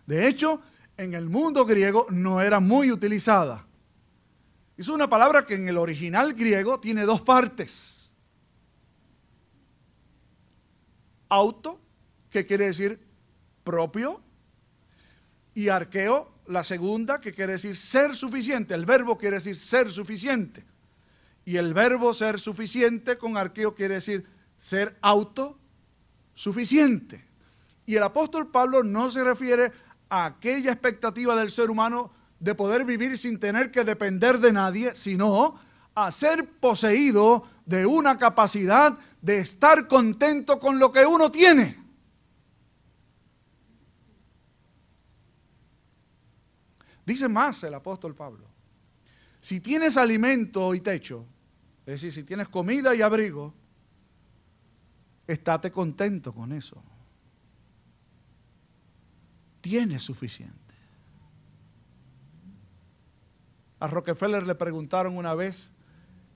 De 0.06 0.28
hecho, 0.28 0.60
en 0.96 1.14
el 1.14 1.28
mundo 1.28 1.64
griego 1.64 2.06
no 2.10 2.40
era 2.40 2.60
muy 2.60 2.92
utilizada. 2.92 3.66
Es 4.76 4.88
una 4.88 5.08
palabra 5.08 5.44
que 5.44 5.54
en 5.54 5.68
el 5.68 5.78
original 5.78 6.32
griego 6.34 6.78
tiene 6.78 7.02
dos 7.02 7.20
partes. 7.22 7.99
Auto, 11.30 11.80
que 12.28 12.44
quiere 12.44 12.66
decir 12.66 13.00
propio, 13.64 14.20
y 15.54 15.68
arqueo, 15.68 16.32
la 16.46 16.64
segunda, 16.64 17.20
que 17.20 17.32
quiere 17.32 17.52
decir 17.52 17.76
ser 17.76 18.14
suficiente. 18.14 18.74
El 18.74 18.84
verbo 18.84 19.16
quiere 19.16 19.36
decir 19.36 19.56
ser 19.56 19.90
suficiente. 19.90 20.64
Y 21.44 21.56
el 21.56 21.72
verbo 21.72 22.12
ser 22.12 22.38
suficiente 22.38 23.16
con 23.16 23.36
arqueo 23.36 23.74
quiere 23.74 23.94
decir 23.94 24.26
ser 24.58 24.96
autosuficiente. 25.00 27.24
Y 27.86 27.96
el 27.96 28.02
apóstol 28.02 28.50
Pablo 28.50 28.84
no 28.84 29.10
se 29.10 29.24
refiere 29.24 29.72
aquella 30.08 30.72
expectativa 30.72 31.36
del 31.36 31.50
ser 31.50 31.70
humano 31.70 32.12
de 32.38 32.54
poder 32.54 32.84
vivir 32.84 33.18
sin 33.18 33.38
tener 33.38 33.70
que 33.70 33.84
depender 33.84 34.38
de 34.38 34.52
nadie, 34.52 34.94
sino 34.94 35.58
a 35.94 36.12
ser 36.12 36.48
poseído 36.48 37.44
de 37.66 37.86
una 37.86 38.18
capacidad 38.18 38.96
de 39.20 39.38
estar 39.38 39.86
contento 39.86 40.58
con 40.58 40.78
lo 40.78 40.90
que 40.92 41.04
uno 41.04 41.30
tiene. 41.30 41.78
Dice 47.04 47.28
más 47.28 47.62
el 47.64 47.74
apóstol 47.74 48.14
Pablo, 48.14 48.46
si 49.40 49.60
tienes 49.60 49.96
alimento 49.96 50.74
y 50.74 50.80
techo, 50.80 51.26
es 51.86 52.00
decir, 52.00 52.12
si 52.12 52.24
tienes 52.24 52.48
comida 52.48 52.94
y 52.94 53.02
abrigo, 53.02 53.52
estate 55.26 55.72
contento 55.72 56.32
con 56.32 56.52
eso 56.52 56.82
tiene 59.60 59.98
suficiente. 59.98 60.56
A 63.78 63.86
Rockefeller 63.86 64.46
le 64.46 64.54
preguntaron 64.54 65.16
una 65.16 65.34
vez 65.34 65.72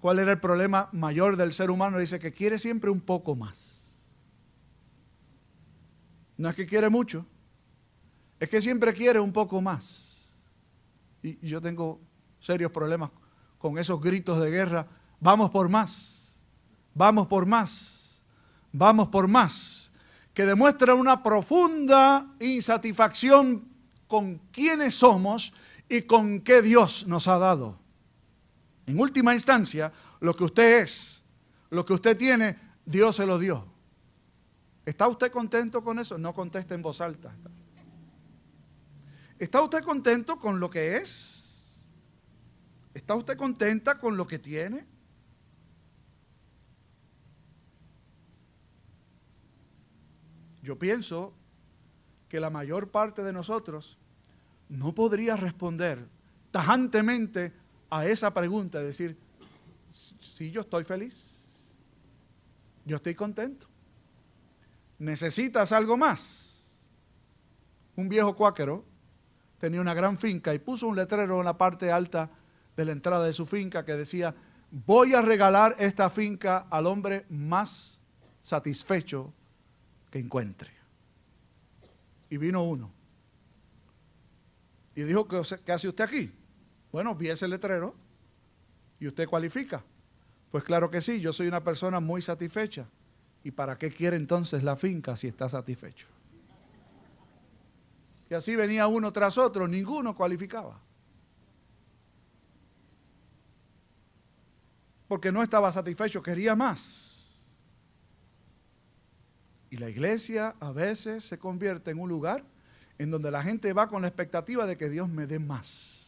cuál 0.04 0.18
era 0.18 0.32
el 0.32 0.38
problema 0.38 0.90
mayor 0.92 1.38
del 1.38 1.54
ser 1.54 1.70
humano. 1.70 1.98
Dice 1.98 2.18
que 2.18 2.30
quiere 2.30 2.58
siempre 2.58 2.90
un 2.90 3.00
poco 3.00 3.34
más. 3.34 4.04
No 6.36 6.50
es 6.50 6.54
que 6.54 6.66
quiere 6.66 6.90
mucho, 6.90 7.24
es 8.38 8.50
que 8.50 8.60
siempre 8.60 8.92
quiere 8.92 9.18
un 9.18 9.32
poco 9.32 9.62
más. 9.62 10.36
Y 11.22 11.38
yo 11.48 11.58
tengo 11.58 12.02
serios 12.38 12.70
problemas 12.70 13.12
con 13.56 13.78
esos 13.78 13.98
gritos 13.98 14.38
de 14.42 14.50
guerra. 14.50 14.86
Vamos 15.20 15.48
por 15.50 15.70
más, 15.70 16.36
vamos 16.92 17.26
por 17.26 17.46
más, 17.46 18.22
vamos 18.72 19.08
por 19.08 19.26
más 19.26 19.90
que 20.34 20.44
demuestra 20.44 20.94
una 20.94 21.22
profunda 21.22 22.30
insatisfacción 22.40 23.66
con 24.06 24.36
quiénes 24.52 24.96
somos 24.96 25.54
y 25.88 26.02
con 26.02 26.42
qué 26.42 26.60
Dios 26.60 27.06
nos 27.06 27.26
ha 27.26 27.38
dado. 27.38 27.83
En 28.86 28.98
última 28.98 29.34
instancia, 29.34 29.92
lo 30.20 30.34
que 30.34 30.44
usted 30.44 30.82
es, 30.82 31.22
lo 31.70 31.84
que 31.84 31.94
usted 31.94 32.16
tiene, 32.16 32.58
Dios 32.84 33.16
se 33.16 33.26
lo 33.26 33.38
dio. 33.38 33.66
¿Está 34.84 35.08
usted 35.08 35.32
contento 35.32 35.82
con 35.82 35.98
eso? 35.98 36.18
No 36.18 36.34
conteste 36.34 36.74
en 36.74 36.82
voz 36.82 37.00
alta. 37.00 37.34
¿Está 39.38 39.62
usted 39.62 39.82
contento 39.82 40.38
con 40.38 40.60
lo 40.60 40.68
que 40.68 40.96
es? 40.98 41.88
¿Está 42.92 43.14
usted 43.14 43.36
contenta 43.36 43.98
con 43.98 44.16
lo 44.16 44.26
que 44.26 44.38
tiene? 44.38 44.86
Yo 50.62 50.78
pienso 50.78 51.34
que 52.28 52.40
la 52.40 52.50
mayor 52.50 52.90
parte 52.90 53.22
de 53.22 53.32
nosotros 53.32 53.98
no 54.68 54.94
podría 54.94 55.36
responder 55.36 56.08
tajantemente 56.50 57.52
a 57.90 58.06
esa 58.06 58.32
pregunta, 58.32 58.80
es 58.80 58.86
decir, 58.86 59.16
si 59.90 60.50
yo 60.50 60.62
estoy 60.62 60.84
feliz, 60.84 61.44
yo 62.84 62.96
estoy 62.96 63.14
contento. 63.14 63.66
¿Necesitas 64.98 65.72
algo 65.72 65.96
más? 65.96 66.50
Un 67.96 68.08
viejo 68.08 68.34
cuáquero 68.34 68.84
tenía 69.58 69.80
una 69.80 69.94
gran 69.94 70.18
finca 70.18 70.54
y 70.54 70.58
puso 70.58 70.86
un 70.86 70.96
letrero 70.96 71.38
en 71.38 71.44
la 71.44 71.56
parte 71.56 71.90
alta 71.90 72.30
de 72.76 72.84
la 72.84 72.92
entrada 72.92 73.24
de 73.24 73.32
su 73.32 73.46
finca 73.46 73.84
que 73.84 73.94
decía, 73.94 74.34
voy 74.70 75.14
a 75.14 75.22
regalar 75.22 75.76
esta 75.78 76.10
finca 76.10 76.66
al 76.70 76.86
hombre 76.86 77.26
más 77.28 78.00
satisfecho 78.42 79.32
que 80.10 80.18
encuentre. 80.18 80.70
Y 82.28 82.36
vino 82.36 82.64
uno. 82.64 82.92
Y 84.96 85.02
dijo, 85.02 85.26
¿qué 85.28 85.72
hace 85.72 85.88
usted 85.88 86.04
aquí? 86.04 86.32
Bueno, 86.94 87.12
vi 87.16 87.28
ese 87.28 87.48
letrero 87.48 87.92
y 89.00 89.08
usted 89.08 89.28
cualifica. 89.28 89.82
Pues 90.52 90.62
claro 90.62 90.92
que 90.92 91.00
sí, 91.00 91.18
yo 91.20 91.32
soy 91.32 91.48
una 91.48 91.64
persona 91.64 91.98
muy 91.98 92.22
satisfecha. 92.22 92.86
¿Y 93.42 93.50
para 93.50 93.76
qué 93.76 93.90
quiere 93.90 94.16
entonces 94.16 94.62
la 94.62 94.76
finca 94.76 95.16
si 95.16 95.26
está 95.26 95.48
satisfecho? 95.48 96.06
Y 98.30 98.34
así 98.34 98.54
venía 98.54 98.86
uno 98.86 99.12
tras 99.12 99.36
otro, 99.38 99.66
ninguno 99.66 100.14
cualificaba. 100.14 100.78
Porque 105.08 105.32
no 105.32 105.42
estaba 105.42 105.72
satisfecho, 105.72 106.22
quería 106.22 106.54
más. 106.54 107.42
Y 109.68 109.78
la 109.78 109.90
iglesia 109.90 110.54
a 110.60 110.70
veces 110.70 111.24
se 111.24 111.40
convierte 111.40 111.90
en 111.90 111.98
un 111.98 112.08
lugar 112.08 112.44
en 112.98 113.10
donde 113.10 113.32
la 113.32 113.42
gente 113.42 113.72
va 113.72 113.88
con 113.88 114.02
la 114.02 114.06
expectativa 114.06 114.64
de 114.64 114.76
que 114.76 114.88
Dios 114.88 115.08
me 115.08 115.26
dé 115.26 115.40
más. 115.40 116.03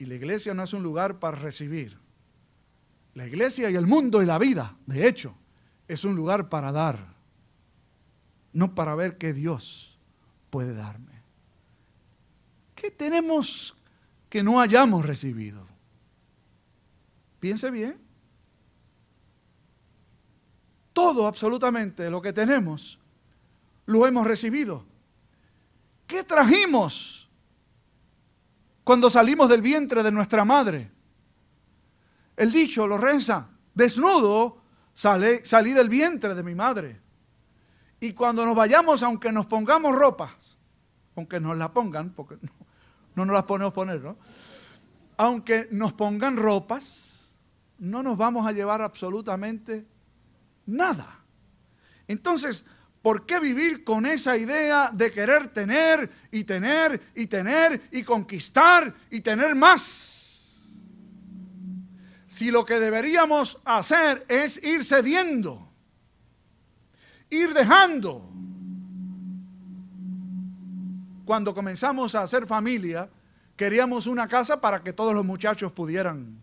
Y 0.00 0.06
la 0.06 0.14
iglesia 0.14 0.54
no 0.54 0.62
es 0.62 0.72
un 0.72 0.82
lugar 0.82 1.18
para 1.18 1.36
recibir. 1.36 1.98
La 3.12 3.26
iglesia 3.26 3.68
y 3.68 3.76
el 3.76 3.86
mundo 3.86 4.22
y 4.22 4.26
la 4.26 4.38
vida, 4.38 4.74
de 4.86 5.06
hecho, 5.06 5.36
es 5.86 6.06
un 6.06 6.16
lugar 6.16 6.48
para 6.48 6.72
dar, 6.72 7.14
no 8.54 8.74
para 8.74 8.94
ver 8.94 9.18
qué 9.18 9.34
Dios 9.34 9.98
puede 10.48 10.74
darme. 10.74 11.20
¿Qué 12.74 12.90
tenemos 12.90 13.76
que 14.30 14.42
no 14.42 14.58
hayamos 14.58 15.04
recibido? 15.04 15.66
Piense 17.38 17.70
bien 17.70 18.00
todo 20.94 21.26
absolutamente 21.26 22.08
lo 22.08 22.22
que 22.22 22.32
tenemos, 22.32 22.98
lo 23.84 24.06
hemos 24.06 24.26
recibido. 24.26 24.86
¿Qué 26.06 26.24
trajimos 26.24 27.19
cuando 28.90 29.08
salimos 29.08 29.48
del 29.48 29.62
vientre 29.62 30.02
de 30.02 30.10
nuestra 30.10 30.44
madre? 30.44 30.90
El 32.36 32.50
dicho 32.50 32.88
lo 32.88 32.98
reza, 32.98 33.48
desnudo 33.72 34.64
salí 34.94 35.72
del 35.72 35.88
vientre 35.88 36.34
de 36.34 36.42
mi 36.42 36.56
madre. 36.56 37.00
Y 38.00 38.14
cuando 38.14 38.44
nos 38.44 38.56
vayamos, 38.56 39.04
aunque 39.04 39.30
nos 39.30 39.46
pongamos 39.46 39.94
ropas, 39.94 40.32
aunque 41.14 41.38
nos 41.38 41.56
la 41.56 41.72
pongan, 41.72 42.10
porque 42.10 42.36
no, 42.42 42.50
no 43.14 43.26
nos 43.26 43.32
las 43.32 43.44
ponemos 43.44 43.72
poner, 43.72 44.02
¿no? 44.02 44.16
Aunque 45.18 45.68
nos 45.70 45.92
pongan 45.92 46.36
ropas, 46.36 47.38
no 47.78 48.02
nos 48.02 48.16
vamos 48.16 48.44
a 48.44 48.50
llevar 48.50 48.82
absolutamente 48.82 49.86
nada. 50.66 51.20
Entonces, 52.08 52.64
¿por 53.02 53.24
qué 53.26 53.40
vivir 53.40 53.84
con 53.84 54.06
esa 54.06 54.36
idea 54.36 54.90
de 54.92 55.10
querer 55.10 55.48
tener 55.48 56.10
y 56.30 56.44
tener 56.44 57.00
y 57.14 57.26
tener 57.26 57.82
y 57.90 58.02
conquistar 58.02 58.94
y 59.10 59.20
tener 59.20 59.54
más? 59.54 60.18
Si 62.26 62.50
lo 62.50 62.64
que 62.64 62.78
deberíamos 62.78 63.58
hacer 63.64 64.24
es 64.28 64.62
ir 64.62 64.84
cediendo, 64.84 65.68
ir 67.28 67.52
dejando. 67.52 68.30
Cuando 71.24 71.54
comenzamos 71.54 72.14
a 72.14 72.22
hacer 72.22 72.46
familia, 72.46 73.08
queríamos 73.56 74.06
una 74.06 74.28
casa 74.28 74.60
para 74.60 74.82
que 74.82 74.92
todos 74.92 75.14
los 75.14 75.24
muchachos 75.24 75.72
pudieran 75.72 76.40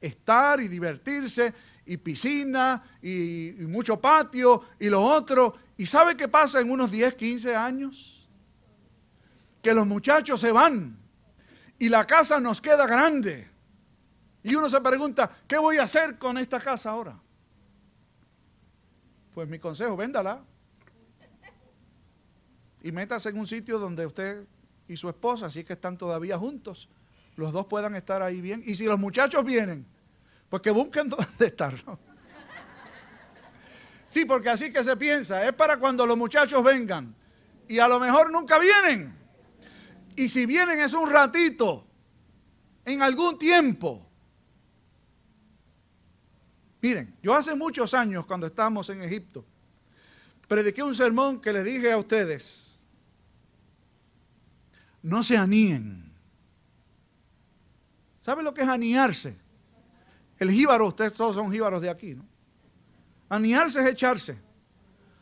estar 0.00 0.60
y 0.60 0.68
divertirse 0.68 1.54
y 1.84 1.96
piscina 1.96 2.82
y, 3.02 3.54
mucho 3.60 4.00
patio 4.00 4.62
y 4.78 4.88
lo 4.88 5.02
otro. 5.02 5.54
¿Y 5.76 5.86
sabe 5.86 6.16
qué 6.16 6.28
pasa 6.28 6.60
en 6.60 6.70
unos 6.70 6.90
10, 6.90 7.14
15 7.14 7.56
años? 7.56 8.28
Que 9.62 9.74
los 9.74 9.86
muchachos 9.86 10.40
se 10.40 10.52
van 10.52 10.98
y 11.78 11.88
la 11.88 12.06
casa 12.06 12.40
nos 12.40 12.60
queda 12.60 12.86
grande. 12.86 13.48
Y 14.42 14.54
uno 14.54 14.68
se 14.68 14.80
pregunta, 14.80 15.30
¿qué 15.46 15.58
voy 15.58 15.78
a 15.78 15.84
hacer 15.84 16.18
con 16.18 16.36
esta 16.36 16.58
casa 16.58 16.90
ahora? 16.90 17.18
Pues 19.34 19.48
mi 19.48 19.58
consejo, 19.58 19.96
véndala. 19.96 20.44
Y 22.82 22.90
métase 22.90 23.28
en 23.28 23.38
un 23.38 23.46
sitio 23.46 23.78
donde 23.78 24.04
usted 24.04 24.46
y 24.88 24.96
su 24.96 25.08
esposa, 25.08 25.48
si 25.48 25.60
es 25.60 25.64
que 25.64 25.74
están 25.74 25.96
todavía 25.96 26.36
juntos, 26.36 26.88
los 27.36 27.52
dos 27.52 27.66
puedan 27.66 27.94
estar 27.94 28.20
ahí 28.22 28.40
bien. 28.40 28.62
Y 28.66 28.74
si 28.74 28.86
los 28.86 28.98
muchachos 28.98 29.44
vienen 29.44 29.86
porque 30.52 30.70
busquen 30.70 31.08
dónde 31.08 31.46
estar. 31.46 31.74
Sí, 34.06 34.26
porque 34.26 34.50
así 34.50 34.70
que 34.70 34.84
se 34.84 34.94
piensa, 34.98 35.48
es 35.48 35.54
para 35.54 35.78
cuando 35.78 36.04
los 36.04 36.14
muchachos 36.14 36.62
vengan. 36.62 37.14
Y 37.66 37.78
a 37.78 37.88
lo 37.88 37.98
mejor 37.98 38.30
nunca 38.30 38.58
vienen. 38.58 39.16
Y 40.14 40.28
si 40.28 40.44
vienen 40.44 40.78
es 40.78 40.92
un 40.92 41.08
ratito, 41.08 41.86
en 42.84 43.00
algún 43.00 43.38
tiempo. 43.38 44.06
Miren, 46.82 47.16
yo 47.22 47.34
hace 47.34 47.54
muchos 47.54 47.94
años, 47.94 48.26
cuando 48.26 48.46
estábamos 48.46 48.90
en 48.90 49.02
Egipto, 49.02 49.46
prediqué 50.46 50.82
un 50.82 50.94
sermón 50.94 51.40
que 51.40 51.50
le 51.50 51.64
dije 51.64 51.92
a 51.92 51.96
ustedes, 51.96 52.78
no 55.00 55.22
se 55.22 55.38
aníen. 55.38 56.12
¿Sabe 58.20 58.42
lo 58.42 58.52
que 58.52 58.60
es 58.60 58.68
aniarse? 58.68 59.41
El 60.42 60.50
jíbaro, 60.50 60.88
ustedes 60.88 61.14
todos 61.14 61.36
son 61.36 61.52
jíbaros 61.52 61.80
de 61.80 61.88
aquí, 61.88 62.16
¿no? 62.16 62.26
Aniarse 63.28 63.78
es 63.78 63.86
echarse. 63.86 64.36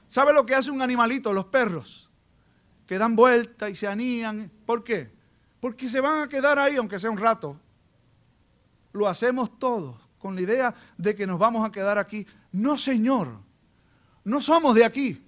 ¿Sabe 0.09 0.33
lo 0.33 0.47
que 0.47 0.55
hace 0.55 0.71
un 0.71 0.81
animalito, 0.81 1.31
los 1.35 1.45
perros? 1.45 2.11
Que 2.87 2.97
dan 2.97 3.15
vuelta 3.15 3.69
y 3.69 3.77
se 3.77 3.87
anían. 3.87 4.51
¿Por 4.65 4.83
qué? 4.83 5.13
Porque 5.61 5.91
se 5.91 6.01
van 6.01 6.23
a 6.23 6.29
quedar 6.31 6.59
ahí, 6.59 6.77
aunque 6.77 6.99
sea 6.99 7.11
un 7.11 7.19
rato. 7.19 7.61
Lo 8.95 9.07
hacemos 9.07 9.59
todos 9.59 10.01
con 10.19 10.37
la 10.37 10.41
idea 10.41 10.75
de 10.97 11.15
que 11.15 11.27
nos 11.27 11.39
vamos 11.39 11.69
a 11.69 11.71
quedar 11.71 11.99
aquí. 11.99 12.27
No, 12.53 12.79
Señor, 12.79 13.29
no 14.25 14.41
somos 14.41 14.75
de 14.75 14.87
aquí. 14.87 15.23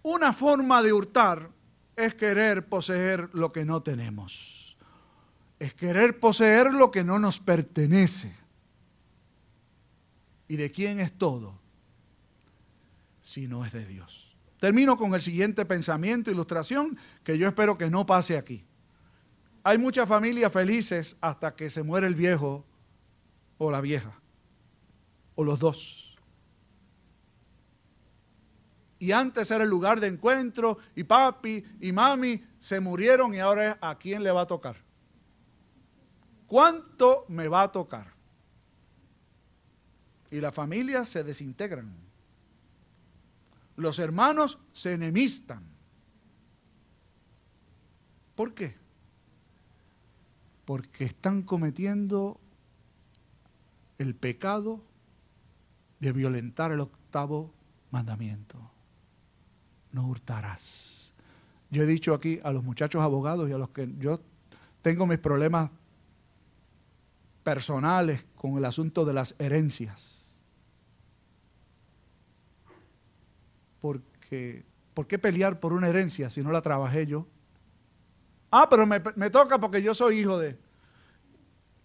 Una 0.00 0.32
forma 0.32 0.82
de 0.82 0.90
hurtar 0.90 1.50
es 1.94 2.14
querer 2.14 2.66
poseer 2.66 3.28
lo 3.34 3.52
que 3.52 3.66
no 3.66 3.82
tenemos 3.82 4.53
es 5.58 5.74
querer 5.74 6.20
poseer 6.20 6.72
lo 6.72 6.90
que 6.90 7.04
no 7.04 7.18
nos 7.18 7.38
pertenece. 7.38 8.34
¿Y 10.48 10.56
de 10.56 10.70
quién 10.70 11.00
es 11.00 11.12
todo? 11.16 11.58
Si 13.20 13.46
no 13.46 13.64
es 13.64 13.72
de 13.72 13.86
Dios. 13.86 14.36
Termino 14.58 14.96
con 14.96 15.14
el 15.14 15.22
siguiente 15.22 15.64
pensamiento, 15.64 16.30
ilustración, 16.30 16.98
que 17.22 17.38
yo 17.38 17.48
espero 17.48 17.76
que 17.76 17.90
no 17.90 18.06
pase 18.06 18.36
aquí. 18.36 18.64
Hay 19.62 19.78
muchas 19.78 20.08
familias 20.08 20.52
felices 20.52 21.16
hasta 21.20 21.54
que 21.54 21.70
se 21.70 21.82
muere 21.82 22.06
el 22.06 22.14
viejo 22.14 22.64
o 23.58 23.70
la 23.70 23.80
vieja, 23.80 24.20
o 25.34 25.44
los 25.44 25.58
dos. 25.58 26.16
Y 28.98 29.12
antes 29.12 29.50
era 29.50 29.64
el 29.64 29.70
lugar 29.70 30.00
de 30.00 30.08
encuentro, 30.08 30.78
y 30.94 31.04
papi 31.04 31.64
y 31.80 31.92
mami 31.92 32.42
se 32.58 32.80
murieron 32.80 33.34
y 33.34 33.38
ahora 33.38 33.78
a 33.80 33.98
quién 33.98 34.22
le 34.22 34.30
va 34.30 34.42
a 34.42 34.46
tocar. 34.46 34.76
¿Cuánto 36.54 37.24
me 37.30 37.48
va 37.48 37.62
a 37.62 37.72
tocar? 37.72 38.14
Y 40.30 40.40
las 40.40 40.54
familias 40.54 41.08
se 41.08 41.24
desintegran. 41.24 41.92
Los 43.74 43.98
hermanos 43.98 44.60
se 44.72 44.92
enemistan. 44.92 45.64
¿Por 48.36 48.54
qué? 48.54 48.76
Porque 50.64 51.06
están 51.06 51.42
cometiendo 51.42 52.40
el 53.98 54.14
pecado 54.14 54.80
de 55.98 56.12
violentar 56.12 56.70
el 56.70 56.78
octavo 56.78 57.52
mandamiento. 57.90 58.60
No 59.90 60.06
hurtarás. 60.06 61.14
Yo 61.70 61.82
he 61.82 61.86
dicho 61.86 62.14
aquí 62.14 62.38
a 62.44 62.52
los 62.52 62.62
muchachos 62.62 63.02
abogados 63.02 63.50
y 63.50 63.52
a 63.52 63.58
los 63.58 63.70
que 63.70 63.92
yo 63.98 64.20
tengo 64.82 65.04
mis 65.08 65.18
problemas 65.18 65.72
personales 67.44 68.24
con 68.34 68.56
el 68.58 68.64
asunto 68.64 69.04
de 69.04 69.12
las 69.12 69.36
herencias. 69.38 70.42
Porque, 73.80 74.64
¿por 74.94 75.06
qué 75.06 75.18
pelear 75.18 75.60
por 75.60 75.74
una 75.74 75.88
herencia 75.88 76.30
si 76.30 76.42
no 76.42 76.50
la 76.50 76.62
trabajé 76.62 77.06
yo? 77.06 77.26
Ah, 78.50 78.68
pero 78.68 78.86
me, 78.86 79.30
toca 79.30 79.58
porque 79.58 79.82
yo 79.82 79.94
soy 79.94 80.20
hijo 80.20 80.38
de. 80.38 80.58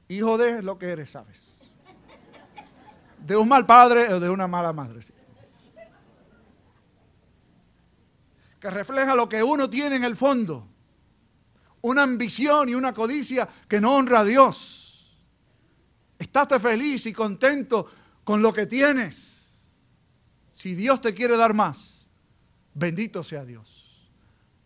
Hijo 0.08 0.38
de 0.38 0.64
lo 0.64 0.80
que 0.80 0.90
eres, 0.90 1.12
¿sabes? 1.12 1.62
De 3.20 3.36
un 3.36 3.48
mal 3.48 3.66
padre 3.66 4.14
o 4.14 4.20
de 4.20 4.30
una 4.30 4.48
mala 4.48 4.72
madre. 4.72 5.02
Que 8.60 8.70
refleja 8.70 9.14
lo 9.14 9.28
que 9.28 9.44
uno 9.44 9.70
tiene 9.70 9.98
en 9.98 10.04
el 10.04 10.16
fondo. 10.16 10.68
Una 11.82 12.04
ambición 12.04 12.70
y 12.70 12.76
una 12.76 12.94
codicia 12.94 13.48
que 13.68 13.82
no 13.82 13.96
honra 13.96 14.22
a 14.22 14.26
Dios. 14.26 14.79
Estate 16.20 16.60
feliz 16.60 17.06
y 17.06 17.14
contento 17.14 17.88
con 18.26 18.42
lo 18.42 18.52
que 18.54 18.66
tienes. 18.66 19.40
Si 20.52 20.76
Dios 20.76 21.00
te 21.00 21.14
quiere 21.14 21.38
dar 21.38 21.54
más, 21.54 22.12
bendito 22.74 23.24
sea 23.24 23.46
Dios. 23.46 24.12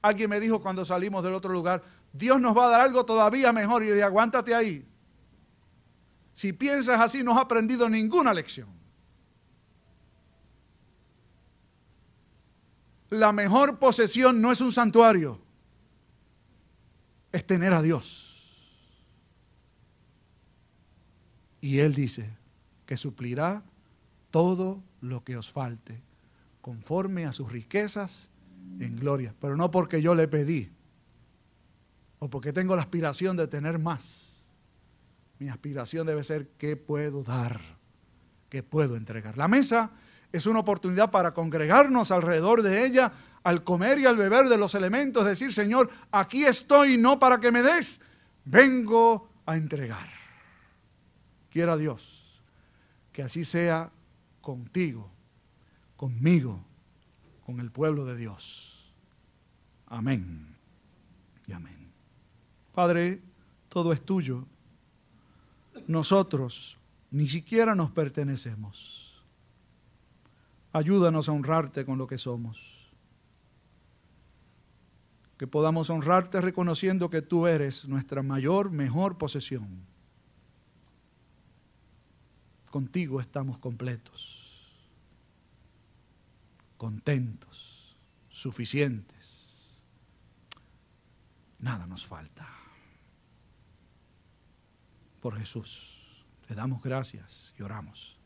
Alguien 0.01 0.29
me 0.31 0.39
dijo 0.39 0.61
cuando 0.61 0.83
salimos 0.83 1.23
del 1.23 1.35
otro 1.35 1.53
lugar, 1.53 1.83
Dios 2.11 2.41
nos 2.41 2.57
va 2.57 2.65
a 2.65 2.69
dar 2.69 2.81
algo 2.81 3.05
todavía 3.05 3.53
mejor. 3.53 3.83
Y 3.83 3.87
yo 3.87 4.05
aguántate 4.05 4.53
ahí. 4.55 4.85
Si 6.33 6.51
piensas 6.51 6.99
así, 6.99 7.23
no 7.23 7.33
has 7.33 7.41
aprendido 7.41 7.87
ninguna 7.87 8.33
lección. 8.33 8.67
La 13.11 13.31
mejor 13.31 13.77
posesión 13.77 14.41
no 14.41 14.51
es 14.51 14.59
un 14.59 14.71
santuario, 14.71 15.39
es 17.31 17.45
tener 17.45 17.71
a 17.71 17.83
Dios. 17.83 18.32
Y 21.63 21.79
Él 21.79 21.95
dice 21.95 22.29
que 22.85 22.97
suplirá 22.97 23.63
todo 24.31 24.83
lo 24.99 25.23
que 25.23 25.37
os 25.37 25.49
falte, 25.49 26.03
conforme 26.59 27.23
a 27.23 27.31
sus 27.31 27.49
riquezas 27.49 28.29
en 28.81 28.97
gloria. 28.97 29.33
Pero 29.39 29.55
no 29.55 29.71
porque 29.71 30.01
yo 30.01 30.13
le 30.13 30.27
pedí, 30.27 30.69
o 32.19 32.29
porque 32.29 32.51
tengo 32.51 32.75
la 32.75 32.81
aspiración 32.81 33.37
de 33.37 33.47
tener 33.47 33.79
más. 33.79 34.45
Mi 35.39 35.47
aspiración 35.47 36.05
debe 36.05 36.25
ser 36.25 36.49
qué 36.57 36.75
puedo 36.75 37.23
dar, 37.23 37.61
qué 38.49 38.61
puedo 38.61 38.97
entregar. 38.97 39.37
La 39.37 39.47
mesa 39.47 39.91
es 40.33 40.45
una 40.45 40.59
oportunidad 40.59 41.11
para 41.11 41.33
congregarnos 41.33 42.11
alrededor 42.11 42.61
de 42.61 42.85
ella, 42.85 43.13
al 43.41 43.63
comer 43.63 43.99
y 43.99 44.05
al 44.05 44.17
beber 44.17 44.49
de 44.49 44.57
los 44.57 44.75
elementos, 44.75 45.23
decir, 45.23 45.53
Señor, 45.53 45.89
aquí 46.11 46.43
estoy 46.43 46.97
no 46.97 47.19
para 47.19 47.39
que 47.39 47.53
me 47.53 47.63
des, 47.63 48.01
vengo 48.43 49.29
a 49.45 49.55
entregar. 49.55 50.22
Quiera 51.53 51.77
Dios 51.77 52.41
que 53.11 53.21
así 53.21 53.45
sea 53.45 53.91
contigo, 54.41 55.11
conmigo, 55.95 56.65
con 57.45 57.59
el 57.59 57.69
pueblo 57.69 58.05
de 58.05 58.17
Dios. 58.17 58.91
Amén 59.85 60.57
y 61.45 61.53
amén. 61.53 61.91
Padre, 62.73 63.21
todo 63.69 63.93
es 63.93 64.01
tuyo. 64.01 64.47
Nosotros 65.85 66.79
ni 67.11 67.29
siquiera 67.29 67.75
nos 67.75 67.91
pertenecemos. 67.91 69.23
Ayúdanos 70.71 71.29
a 71.29 71.33
honrarte 71.33 71.85
con 71.85 71.99
lo 71.99 72.07
que 72.07 72.17
somos. 72.17 72.91
Que 75.37 75.45
podamos 75.45 75.91
honrarte 75.91 76.41
reconociendo 76.41 77.11
que 77.11 77.21
tú 77.21 77.45
eres 77.45 77.87
nuestra 77.87 78.23
mayor, 78.23 78.71
mejor 78.71 79.19
posesión. 79.19 79.92
Contigo 82.73 83.21
estamos 83.21 83.59
completos, 83.59 84.65
contentos, 86.75 87.95
suficientes. 88.29 89.79
Nada 91.59 91.85
nos 91.85 92.07
falta. 92.07 92.49
Por 95.21 95.37
Jesús, 95.37 96.25
le 96.49 96.55
damos 96.55 96.81
gracias 96.81 97.53
y 97.59 97.61
oramos. 97.61 98.17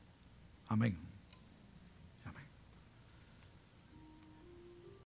Amén. 0.70 0.98